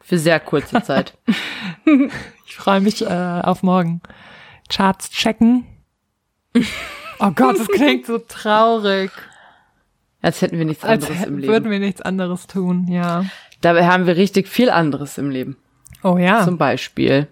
Für 0.00 0.18
sehr 0.18 0.40
kurze 0.40 0.82
Zeit. 0.84 1.16
ich 2.46 2.56
freue 2.56 2.80
mich 2.80 3.02
äh, 3.02 3.40
auf 3.42 3.62
morgen. 3.62 4.00
Charts 4.68 5.10
checken. 5.10 5.64
Oh 7.20 7.30
Gott, 7.30 7.58
das 7.58 7.68
klingt 7.68 8.06
so 8.06 8.18
traurig. 8.18 9.10
Als 10.20 10.42
hätten 10.42 10.58
wir 10.58 10.64
nichts 10.64 10.84
anderes 10.84 11.16
Als 11.16 11.26
im 11.26 11.38
Leben. 11.38 11.52
Würden 11.52 11.70
wir 11.70 11.78
nichts 11.78 12.02
anderes 12.02 12.46
tun, 12.46 12.88
ja. 12.88 13.24
Dabei 13.60 13.86
haben 13.86 14.06
wir 14.06 14.16
richtig 14.16 14.48
viel 14.48 14.70
anderes 14.70 15.18
im 15.18 15.30
Leben. 15.30 15.56
Oh 16.02 16.16
ja. 16.16 16.44
Zum 16.44 16.58
Beispiel 16.58 17.28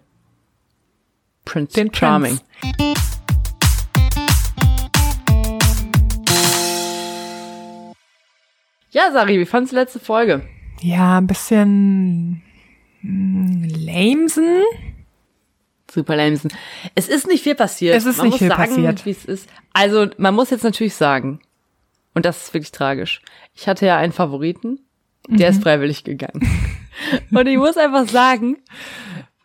Prince 1.45 1.75
Den 1.75 1.93
Charming. 1.95 2.41
Prince. 2.61 3.06
Ja, 8.97 9.13
Sari, 9.13 9.39
wie 9.39 9.45
fandest 9.45 9.75
du 9.75 9.77
letzte 9.77 10.01
Folge? 10.01 10.41
Ja, 10.81 11.19
ein 11.19 11.27
bisschen 11.27 12.43
hm, 13.03 13.69
lamesen. 13.69 14.63
Super 15.91 16.17
lamesen. 16.17 16.51
Es 16.95 17.07
ist 17.07 17.27
nicht 17.27 17.43
viel 17.43 17.55
passiert. 17.55 17.95
Es 17.95 18.07
ist 18.07 18.17
man 18.17 18.29
nicht 18.29 18.39
viel 18.39 18.49
sagen, 18.49 18.63
passiert. 18.63 19.05
Wie 19.05 19.11
es 19.11 19.27
ist. 19.27 19.51
Also, 19.75 20.07
man 20.17 20.35
muss 20.35 20.49
jetzt 20.49 20.65
natürlich 20.65 20.95
sagen, 20.95 21.41
und 22.15 22.25
das 22.25 22.45
ist 22.45 22.55
wirklich 22.55 22.73
tragisch. 22.73 23.21
Ich 23.53 23.69
hatte 23.69 23.85
ja 23.85 23.99
einen 23.99 24.15
Favoriten, 24.15 24.81
der 25.29 25.51
mhm. 25.51 25.57
ist 25.59 25.63
freiwillig 25.63 26.03
gegangen. 26.03 26.49
und 27.31 27.47
ich 27.47 27.59
muss 27.59 27.77
einfach 27.77 28.09
sagen, 28.09 28.57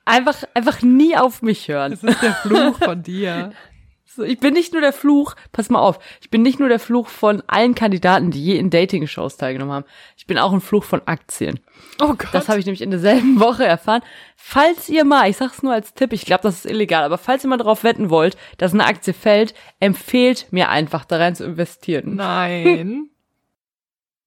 einfach, 0.05 0.45
einfach 0.53 0.81
nie 0.81 1.17
auf 1.17 1.41
mich 1.41 1.67
hören. 1.67 1.91
Das 1.91 2.01
ist 2.01 2.21
der 2.21 2.35
Fluch 2.35 2.77
von 2.77 3.03
dir. 3.03 3.51
So, 4.13 4.23
ich 4.23 4.39
bin 4.39 4.53
nicht 4.53 4.73
nur 4.73 4.81
der 4.81 4.91
Fluch, 4.91 5.35
pass 5.53 5.69
mal 5.69 5.79
auf, 5.79 5.97
ich 6.19 6.29
bin 6.29 6.41
nicht 6.41 6.59
nur 6.59 6.67
der 6.67 6.79
Fluch 6.79 7.07
von 7.07 7.41
allen 7.47 7.75
Kandidaten, 7.75 8.29
die 8.29 8.43
je 8.43 8.57
in 8.57 8.69
Dating-Shows 8.69 9.37
teilgenommen 9.37 9.73
haben. 9.73 9.85
Ich 10.17 10.27
bin 10.27 10.37
auch 10.37 10.51
ein 10.51 10.59
Fluch 10.59 10.83
von 10.83 11.01
Aktien. 11.05 11.61
Oh 12.01 12.15
Gott. 12.15 12.27
Das 12.33 12.49
habe 12.49 12.59
ich 12.59 12.65
nämlich 12.65 12.81
in 12.81 12.91
derselben 12.91 13.39
Woche 13.39 13.65
erfahren. 13.65 14.01
Falls 14.35 14.89
ihr 14.89 15.05
mal, 15.05 15.29
ich 15.29 15.37
sag's 15.37 15.63
nur 15.63 15.71
als 15.71 15.93
Tipp, 15.93 16.11
ich 16.11 16.25
glaube, 16.25 16.43
das 16.43 16.55
ist 16.55 16.65
illegal, 16.65 17.05
aber 17.05 17.17
falls 17.17 17.45
ihr 17.45 17.49
mal 17.49 17.55
darauf 17.55 17.85
wetten 17.85 18.09
wollt, 18.09 18.35
dass 18.57 18.73
eine 18.73 18.83
Aktie 18.83 19.13
fällt, 19.13 19.53
empfehlt 19.79 20.47
mir 20.51 20.67
einfach 20.67 21.05
da 21.05 21.15
rein 21.15 21.35
zu 21.35 21.45
investieren. 21.45 22.15
Nein. 22.15 23.07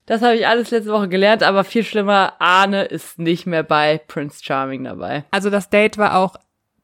Das 0.06 0.20
habe 0.20 0.34
ich 0.34 0.46
alles 0.46 0.70
letzte 0.70 0.92
Woche 0.92 1.08
gelernt, 1.08 1.42
aber 1.42 1.64
viel 1.64 1.82
schlimmer, 1.82 2.34
Arne 2.38 2.84
ist 2.84 3.18
nicht 3.18 3.46
mehr 3.46 3.62
bei 3.62 3.96
Prince 4.06 4.44
Charming 4.44 4.84
dabei. 4.84 5.24
Also 5.30 5.48
das 5.48 5.70
Date 5.70 5.96
war 5.96 6.18
auch 6.18 6.36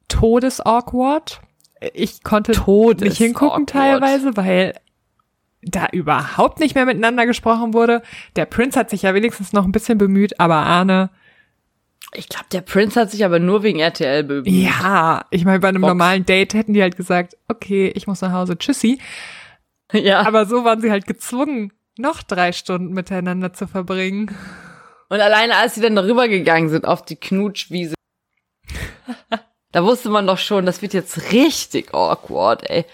todesawkward 0.08 1.42
ich 1.94 2.22
konnte 2.22 2.52
Todes 2.52 3.08
nicht 3.08 3.18
hingucken 3.18 3.64
awkward. 3.64 3.70
teilweise, 3.70 4.36
weil 4.36 4.74
da 5.62 5.88
überhaupt 5.92 6.60
nicht 6.60 6.74
mehr 6.74 6.86
miteinander 6.86 7.26
gesprochen 7.26 7.74
wurde. 7.74 8.02
Der 8.36 8.46
Prinz 8.46 8.76
hat 8.76 8.90
sich 8.90 9.02
ja 9.02 9.14
wenigstens 9.14 9.52
noch 9.52 9.64
ein 9.64 9.72
bisschen 9.72 9.98
bemüht, 9.98 10.40
aber 10.40 10.56
Arne. 10.56 11.10
Ich 12.12 12.28
glaube, 12.28 12.46
der 12.50 12.62
Prinz 12.62 12.96
hat 12.96 13.10
sich 13.10 13.24
aber 13.24 13.38
nur 13.38 13.62
wegen 13.62 13.78
RTL 13.78 14.24
bemüht. 14.24 14.48
Ja, 14.48 15.26
ich 15.30 15.44
meine, 15.44 15.60
bei 15.60 15.68
einem 15.68 15.82
Box. 15.82 15.90
normalen 15.90 16.24
Date 16.26 16.54
hätten 16.54 16.72
die 16.72 16.82
halt 16.82 16.96
gesagt, 16.96 17.36
okay, 17.48 17.92
ich 17.94 18.06
muss 18.06 18.20
nach 18.20 18.32
Hause, 18.32 18.58
tschüssi. 18.58 18.98
Ja. 19.92 20.20
Aber 20.20 20.46
so 20.46 20.62
waren 20.62 20.80
sie 20.80 20.92
halt 20.92 21.08
gezwungen, 21.08 21.72
noch 21.98 22.22
drei 22.22 22.52
Stunden 22.52 22.94
miteinander 22.94 23.52
zu 23.52 23.66
verbringen. 23.66 24.32
Und 25.08 25.20
alleine 25.20 25.56
als 25.56 25.74
sie 25.74 25.80
dann 25.80 25.96
darüber 25.96 26.28
gegangen 26.28 26.68
sind 26.68 26.86
auf 26.86 27.04
die 27.04 27.16
Knutschwiese. 27.16 27.96
Da 29.72 29.84
wusste 29.84 30.08
man 30.08 30.26
doch 30.26 30.38
schon, 30.38 30.66
das 30.66 30.82
wird 30.82 30.94
jetzt 30.94 31.32
richtig 31.32 31.94
awkward, 31.94 32.68
ey. 32.68 32.84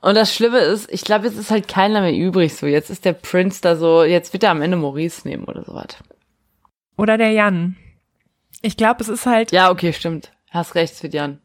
Und 0.00 0.16
das 0.16 0.34
Schlimme 0.34 0.58
ist, 0.58 0.90
ich 0.92 1.02
glaube, 1.02 1.26
jetzt 1.26 1.38
ist 1.38 1.50
halt 1.50 1.66
keiner 1.66 2.02
mehr 2.02 2.14
übrig 2.14 2.54
so. 2.54 2.66
Jetzt 2.66 2.90
ist 2.90 3.04
der 3.04 3.14
Prince 3.14 3.60
da 3.62 3.76
so, 3.76 4.04
jetzt 4.04 4.32
wird 4.32 4.42
er 4.42 4.50
am 4.50 4.62
Ende 4.62 4.76
Maurice 4.76 5.26
nehmen 5.26 5.44
oder 5.44 5.64
sowas. 5.64 5.96
Oder 6.96 7.16
der 7.16 7.30
Jan. 7.30 7.76
Ich 8.60 8.76
glaube, 8.76 9.02
es 9.02 9.08
ist 9.08 9.26
halt. 9.26 9.50
Ja, 9.52 9.70
okay, 9.70 9.92
stimmt. 9.92 10.30
Hast 10.50 10.74
recht, 10.74 10.94
es 10.94 11.02
wird 11.02 11.14
Jan. 11.14 11.40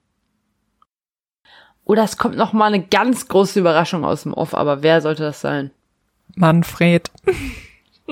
Oder 1.85 2.03
es 2.03 2.17
kommt 2.17 2.37
noch 2.37 2.53
mal 2.53 2.67
eine 2.67 2.83
ganz 2.83 3.27
große 3.27 3.59
Überraschung 3.59 4.05
aus 4.05 4.23
dem 4.23 4.33
Off, 4.33 4.53
aber 4.53 4.83
wer 4.83 5.01
sollte 5.01 5.23
das 5.23 5.41
sein? 5.41 5.71
Manfred. 6.35 7.09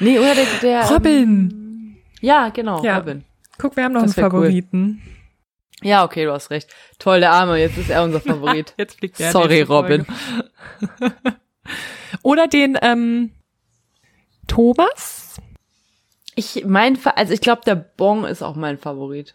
nee, 0.00 0.18
oder 0.18 0.34
der, 0.34 0.46
der 0.62 0.88
Robin. 0.88 1.50
Ähm, 1.50 1.96
ja, 2.20 2.48
genau, 2.48 2.82
ja. 2.82 2.98
Robin. 2.98 3.24
Guck, 3.58 3.76
wir 3.76 3.84
haben 3.84 3.92
noch 3.92 4.02
das 4.02 4.16
einen 4.16 4.30
Favoriten. 4.30 5.02
Cool. 5.04 5.19
Ja, 5.82 6.04
okay, 6.04 6.24
du 6.24 6.32
hast 6.32 6.50
recht. 6.50 6.68
Toll, 6.98 7.20
der 7.20 7.32
Arme, 7.32 7.58
jetzt 7.58 7.78
ist 7.78 7.90
er 7.90 8.02
unser 8.02 8.20
Favorit. 8.20 8.74
jetzt 8.78 8.98
fliegt 8.98 9.18
er. 9.20 9.32
Sorry, 9.32 9.62
Robin. 9.62 10.06
Oder 12.22 12.48
den 12.48 12.78
ähm, 12.82 13.32
Thomas. 14.46 15.40
Ich 16.34 16.64
mein, 16.66 16.98
also 17.16 17.32
ich 17.32 17.40
glaube, 17.40 17.62
der 17.64 17.74
Bong 17.74 18.24
ist 18.24 18.42
auch 18.42 18.56
mein 18.56 18.78
Favorit. 18.78 19.34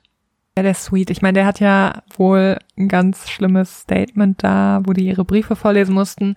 Ja, 0.57 0.63
der 0.63 0.71
ist 0.71 0.85
sweet. 0.85 1.09
Ich 1.09 1.21
meine, 1.21 1.33
der 1.33 1.45
hat 1.45 1.59
ja 1.59 2.03
wohl 2.15 2.57
ein 2.77 2.89
ganz 2.89 3.29
schlimmes 3.29 3.81
Statement 3.81 4.43
da, 4.43 4.81
wo 4.83 4.93
die 4.93 5.07
ihre 5.07 5.23
Briefe 5.23 5.55
vorlesen 5.55 5.93
mussten. 5.93 6.35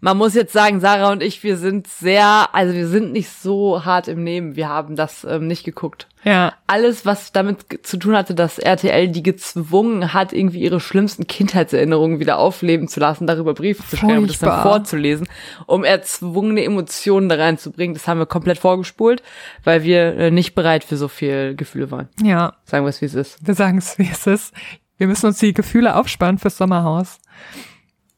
Man 0.00 0.16
muss 0.16 0.34
jetzt 0.34 0.52
sagen, 0.52 0.80
Sarah 0.80 1.10
und 1.10 1.22
ich, 1.22 1.42
wir 1.42 1.56
sind 1.56 1.88
sehr, 1.88 2.48
also 2.52 2.74
wir 2.74 2.86
sind 2.86 3.12
nicht 3.12 3.30
so 3.30 3.84
hart 3.84 4.06
im 4.06 4.22
Nehmen. 4.22 4.54
Wir 4.54 4.68
haben 4.68 4.94
das 4.94 5.24
ähm, 5.24 5.48
nicht 5.48 5.64
geguckt. 5.64 6.06
Ja. 6.24 6.54
Alles, 6.66 7.06
was 7.06 7.32
damit 7.32 7.80
zu 7.82 7.96
tun 7.96 8.16
hatte, 8.16 8.34
dass 8.34 8.58
RTL 8.58 9.08
die 9.08 9.22
gezwungen 9.22 10.12
hat, 10.12 10.32
irgendwie 10.32 10.60
ihre 10.60 10.80
schlimmsten 10.80 11.26
Kindheitserinnerungen 11.26 12.20
wieder 12.20 12.38
aufleben 12.38 12.88
zu 12.88 13.00
lassen, 13.00 13.26
darüber 13.26 13.54
Briefe 13.54 13.84
zu 13.86 13.96
schreiben 13.96 14.22
und 14.22 14.30
das 14.30 14.38
dann 14.38 14.62
vorzulesen, 14.62 15.28
um 15.66 15.84
erzwungene 15.84 16.64
Emotionen 16.64 17.28
da 17.28 17.36
reinzubringen, 17.36 17.94
das 17.94 18.06
haben 18.06 18.18
wir 18.18 18.26
komplett 18.26 18.58
vorgespult, 18.58 19.22
weil 19.64 19.82
wir 19.82 20.16
äh, 20.16 20.30
nicht 20.30 20.54
bereit 20.54 20.84
für 20.84 20.96
so 20.96 21.08
viel 21.08 21.54
Gefühle 21.54 21.90
waren. 21.90 22.08
Ja. 22.22 22.54
Sagen 22.64 22.84
wir 22.84 22.90
es, 22.90 23.00
wie 23.00 23.06
es 23.06 23.14
ist. 23.14 23.46
Wir 23.46 23.54
sagen 23.54 23.78
es, 23.78 23.98
wie 23.98 24.08
es 24.10 24.26
ist. 24.26 24.54
Wir 24.98 25.06
müssen 25.06 25.26
uns 25.26 25.38
die 25.38 25.54
Gefühle 25.54 25.96
aufsparen 25.96 26.38
fürs 26.38 26.56
Sommerhaus. 26.58 27.18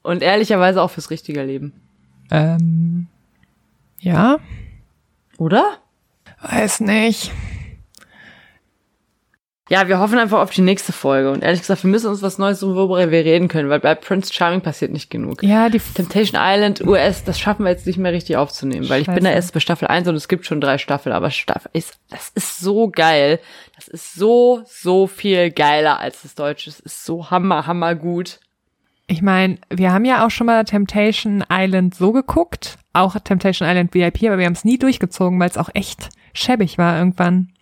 Und 0.03 0.23
ehrlicherweise 0.23 0.83
auch 0.83 0.91
fürs 0.91 1.11
richtige 1.11 1.43
Leben. 1.43 1.73
Ähm, 2.31 3.07
ja. 4.01 4.39
Oder? 5.37 5.79
Weiß 6.41 6.81
nicht. 6.81 7.31
Ja, 9.71 9.87
wir 9.87 10.01
hoffen 10.01 10.19
einfach 10.19 10.41
auf 10.41 10.51
die 10.51 10.63
nächste 10.63 10.93
Folge. 10.93 11.31
Und 11.31 11.45
ehrlich 11.45 11.61
gesagt, 11.61 11.85
wir 11.85 11.91
müssen 11.91 12.09
uns 12.09 12.23
was 12.23 12.39
Neues 12.39 12.59
suchen, 12.59 12.75
worüber 12.75 13.09
wir 13.13 13.25
reden 13.25 13.47
können, 13.47 13.71
weil 13.71 13.79
bei 13.79 13.95
Prince 13.95 14.35
Charming 14.35 14.63
passiert 14.63 14.91
nicht 14.91 15.11
genug. 15.11 15.45
Ja, 15.45 15.69
die 15.69 15.79
Temptation 15.79 16.41
Island 16.43 16.85
US, 16.85 17.23
das 17.23 17.39
schaffen 17.39 17.65
wir 17.65 17.71
jetzt 17.71 17.87
nicht 17.87 17.97
mehr 17.97 18.13
richtig 18.13 18.37
aufzunehmen, 18.37 18.89
weil 18.89 19.05
Scheiße. 19.05 19.13
ich 19.13 19.15
bin 19.15 19.25
da 19.25 19.31
erst 19.31 19.55
bei 19.55 19.61
Staffel 19.61 19.87
1 19.87 20.09
und 20.09 20.17
es 20.17 20.27
gibt 20.27 20.45
schon 20.45 20.61
drei 20.61 20.77
Staffeln, 20.79 21.15
aber 21.15 21.31
Staffel 21.31 21.71
ist, 21.73 22.01
das 22.09 22.31
ist 22.31 22.59
so 22.59 22.89
geil. 22.89 23.39
Das 23.77 23.87
ist 23.87 24.15
so, 24.15 24.63
so 24.67 25.07
viel 25.07 25.53
geiler 25.53 26.01
als 26.01 26.23
das 26.23 26.35
Deutsche. 26.35 26.69
Es 26.69 26.81
ist 26.81 27.05
so 27.05 27.31
hammer, 27.31 27.69
hammer 27.69 27.95
gut. 27.95 28.41
Ich 29.07 29.23
meine, 29.23 29.59
wir 29.71 29.93
haben 29.93 30.05
ja 30.05 30.27
auch 30.27 30.31
schon 30.31 30.49
mal 30.49 30.65
Temptation 30.65 31.45
Island 31.49 31.95
so 31.95 32.11
geguckt, 32.11 32.77
auch 32.93 33.17
Temptation 33.21 33.69
Island 33.69 33.95
VIP, 33.95 34.25
aber 34.25 34.39
wir 34.39 34.47
haben 34.47 34.55
es 34.55 34.65
nie 34.65 34.79
durchgezogen, 34.79 35.39
weil 35.39 35.49
es 35.49 35.59
auch 35.59 35.71
echt 35.75 36.09
schäbig 36.33 36.77
war 36.77 36.99
irgendwann. 36.99 37.53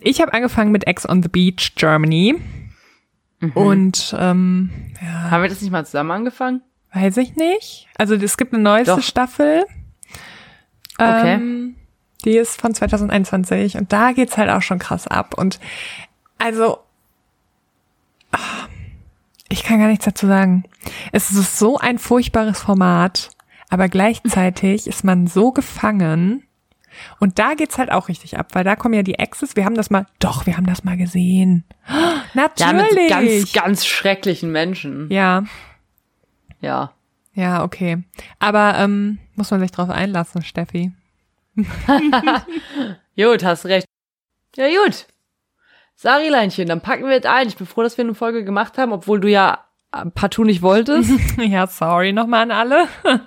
Ich 0.00 0.20
habe 0.20 0.32
angefangen 0.32 0.72
mit 0.72 0.86
Ex 0.86 1.08
on 1.08 1.22
the 1.22 1.28
Beach 1.28 1.74
Germany 1.76 2.36
Mhm. 3.40 3.52
und 3.52 4.16
ähm, 4.18 4.70
ja, 5.02 5.30
Haben 5.30 5.42
wir 5.42 5.48
das 5.48 5.60
nicht 5.60 5.70
mal 5.70 5.84
zusammen 5.84 6.10
angefangen? 6.12 6.62
weiß 6.92 7.16
ich 7.16 7.34
nicht. 7.34 7.88
Also 7.98 8.14
es 8.14 8.36
gibt 8.36 8.54
eine 8.54 8.62
neueste 8.62 8.94
Doch. 8.94 9.02
Staffel. 9.02 9.64
Okay. 10.96 11.34
Ähm, 11.34 11.74
die 12.24 12.36
ist 12.36 12.60
von 12.60 12.72
2021 12.72 13.76
und 13.76 13.92
da 13.92 14.12
geht's 14.12 14.36
halt 14.38 14.48
auch 14.48 14.62
schon 14.62 14.78
krass 14.78 15.08
ab. 15.08 15.34
Und 15.36 15.58
also, 16.38 16.78
ah, 18.30 18.38
ich 19.48 19.64
kann 19.64 19.80
gar 19.80 19.88
nichts 19.88 20.04
dazu 20.04 20.26
sagen. 20.28 20.64
Es 21.10 21.32
ist 21.32 21.58
so 21.58 21.78
ein 21.78 21.98
furchtbares 21.98 22.60
Format, 22.60 23.30
aber 23.70 23.88
gleichzeitig 23.88 24.86
ist 24.86 25.02
man 25.02 25.26
so 25.26 25.50
gefangen. 25.50 26.44
Und 27.20 27.38
da 27.38 27.54
geht's 27.54 27.78
halt 27.78 27.90
auch 27.90 28.08
richtig 28.08 28.38
ab, 28.38 28.48
weil 28.52 28.64
da 28.64 28.76
kommen 28.76 28.94
ja 28.94 29.02
die 29.02 29.18
Exes. 29.18 29.56
Wir 29.56 29.64
haben 29.64 29.74
das 29.74 29.90
mal, 29.90 30.06
doch, 30.18 30.46
wir 30.46 30.56
haben 30.56 30.66
das 30.66 30.84
mal 30.84 30.96
gesehen. 30.96 31.64
Ja, 32.34 32.72
mit 32.72 32.82
Natürlich. 32.82 33.08
ganz, 33.08 33.52
ganz 33.52 33.86
schrecklichen 33.86 34.50
Menschen. 34.50 35.08
ja, 35.10 35.44
Ja. 36.60 36.92
ja, 37.34 37.62
okay. 37.62 38.02
Aber 38.40 38.74
ähm, 38.78 39.18
muss 39.36 39.50
man 39.52 39.60
sich 39.60 39.70
drauf 39.70 39.88
einlassen, 39.88 40.42
Steffi. 40.42 40.92
Gut, 43.16 43.44
hast 43.44 43.66
recht. 43.66 43.86
Ja, 44.56 44.66
gut. 44.68 45.06
Sarileinchen, 45.94 46.66
dann 46.68 46.80
packen 46.80 47.04
wir 47.04 47.12
jetzt 47.12 47.26
ein. 47.26 47.46
Ich 47.48 47.56
bin 47.56 47.66
froh, 47.66 47.82
dass 47.82 47.96
wir 47.96 48.04
eine 48.04 48.14
Folge 48.14 48.44
gemacht 48.44 48.78
haben, 48.78 48.92
obwohl 48.92 49.20
du 49.20 49.28
ja 49.30 49.64
äh, 49.92 50.06
partout 50.10 50.44
nicht 50.44 50.62
wolltest. 50.62 51.10
Ja, 51.38 51.66
sorry 51.68 52.12
nochmal 52.12 52.42
an 52.42 52.50
alle. 52.50 52.88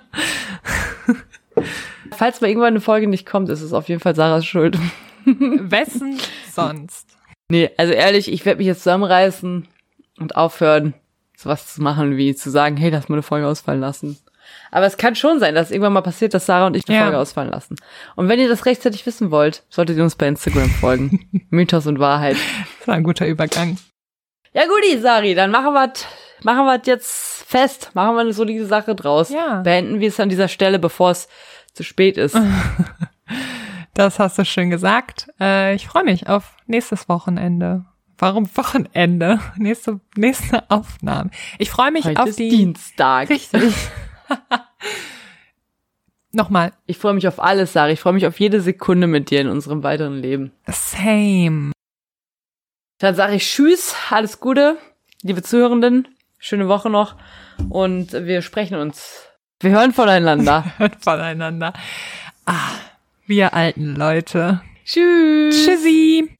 Falls 2.18 2.40
mal 2.40 2.48
irgendwann 2.48 2.72
eine 2.74 2.80
Folge 2.80 3.06
nicht 3.06 3.26
kommt, 3.26 3.48
ist 3.48 3.62
es 3.62 3.72
auf 3.72 3.88
jeden 3.88 4.00
Fall 4.00 4.16
Sarahs 4.16 4.44
Schuld. 4.44 4.76
Wessen 5.24 6.18
sonst? 6.52 7.06
Nee, 7.48 7.70
also 7.76 7.92
ehrlich, 7.92 8.32
ich 8.32 8.44
werde 8.44 8.58
mich 8.58 8.66
jetzt 8.66 8.82
zusammenreißen 8.82 9.68
und 10.18 10.34
aufhören, 10.34 10.94
sowas 11.36 11.72
zu 11.72 11.80
machen, 11.80 12.16
wie 12.16 12.34
zu 12.34 12.50
sagen, 12.50 12.76
hey, 12.76 12.90
lass 12.90 13.08
mal 13.08 13.14
eine 13.14 13.22
Folge 13.22 13.46
ausfallen 13.46 13.80
lassen. 13.80 14.18
Aber 14.72 14.84
es 14.86 14.96
kann 14.96 15.14
schon 15.14 15.38
sein, 15.38 15.54
dass 15.54 15.70
irgendwann 15.70 15.92
mal 15.92 16.00
passiert, 16.00 16.34
dass 16.34 16.46
Sarah 16.46 16.66
und 16.66 16.74
ich 16.76 16.88
eine 16.88 16.96
Ja. 16.98 17.04
Folge 17.04 17.18
ausfallen 17.18 17.52
lassen. 17.52 17.76
Und 18.16 18.28
wenn 18.28 18.40
ihr 18.40 18.48
das 18.48 18.66
rechtzeitig 18.66 19.06
wissen 19.06 19.30
wollt, 19.30 19.62
solltet 19.70 19.96
ihr 19.96 20.02
uns 20.02 20.16
bei 20.16 20.26
Instagram 20.26 20.70
folgen. 20.70 21.46
Mythos 21.50 21.86
und 21.86 22.00
Wahrheit. 22.00 22.36
Das 22.80 22.88
war 22.88 22.96
ein 22.96 23.04
guter 23.04 23.28
Übergang. 23.28 23.78
Ja, 24.54 24.64
guti, 24.66 24.98
Sari, 24.98 25.36
dann 25.36 25.52
machen 25.52 25.72
wir 25.72 25.92
machen 26.42 26.66
wir 26.66 26.80
jetzt 26.84 27.44
fest. 27.46 27.92
Machen 27.94 28.16
wir 28.16 28.22
eine 28.22 28.32
solide 28.32 28.66
Sache 28.66 28.96
draus. 28.96 29.30
Ja. 29.30 29.60
Beenden 29.62 30.00
wir 30.00 30.08
es 30.08 30.18
an 30.18 30.28
dieser 30.28 30.48
Stelle, 30.48 30.80
bevor 30.80 31.12
es 31.12 31.28
zu 31.78 31.84
spät 31.84 32.16
ist. 32.18 32.36
Das 33.94 34.20
hast 34.20 34.38
du 34.38 34.44
schön 34.44 34.70
gesagt. 34.70 35.28
Äh, 35.40 35.74
ich 35.74 35.88
freue 35.88 36.04
mich 36.04 36.28
auf 36.28 36.54
nächstes 36.66 37.08
Wochenende. 37.08 37.84
Warum 38.16 38.48
Wochenende? 38.56 39.40
Nächste, 39.56 39.98
nächste 40.14 40.70
Aufnahme. 40.70 41.30
Ich 41.58 41.70
freue 41.70 41.90
mich 41.90 42.04
Heute 42.04 42.22
auf 42.22 42.28
ist 42.28 42.38
die. 42.38 42.48
Dienstag. 42.48 43.28
Richtig. 43.28 43.74
Nochmal. 46.32 46.74
Ich 46.86 46.98
freue 46.98 47.14
mich 47.14 47.26
auf 47.26 47.40
alles, 47.40 47.72
Sari. 47.72 47.94
Ich 47.94 47.98
freue 48.00 48.12
mich 48.12 48.24
auf 48.28 48.38
jede 48.38 48.60
Sekunde 48.60 49.08
mit 49.08 49.30
dir 49.30 49.40
in 49.40 49.48
unserem 49.48 49.82
weiteren 49.82 50.22
Leben. 50.22 50.52
Same. 50.68 51.72
Dann 52.98 53.16
sage 53.16 53.34
ich 53.34 53.42
Tschüss, 53.42 53.96
alles 54.10 54.38
Gute, 54.38 54.76
liebe 55.22 55.42
Zuhörenden, 55.42 56.06
schöne 56.38 56.68
Woche 56.68 56.88
noch 56.88 57.16
und 57.68 58.12
wir 58.12 58.42
sprechen 58.42 58.76
uns. 58.76 59.27
Wir 59.60 59.70
hören 59.72 59.92
voneinander. 59.92 60.64
Hört 60.78 61.02
voneinander. 61.02 61.72
Ah, 62.46 62.76
wir 63.26 63.54
alten 63.54 63.96
Leute. 63.96 64.60
Tschüss. 64.84 65.66
Tschüssi. 65.66 66.36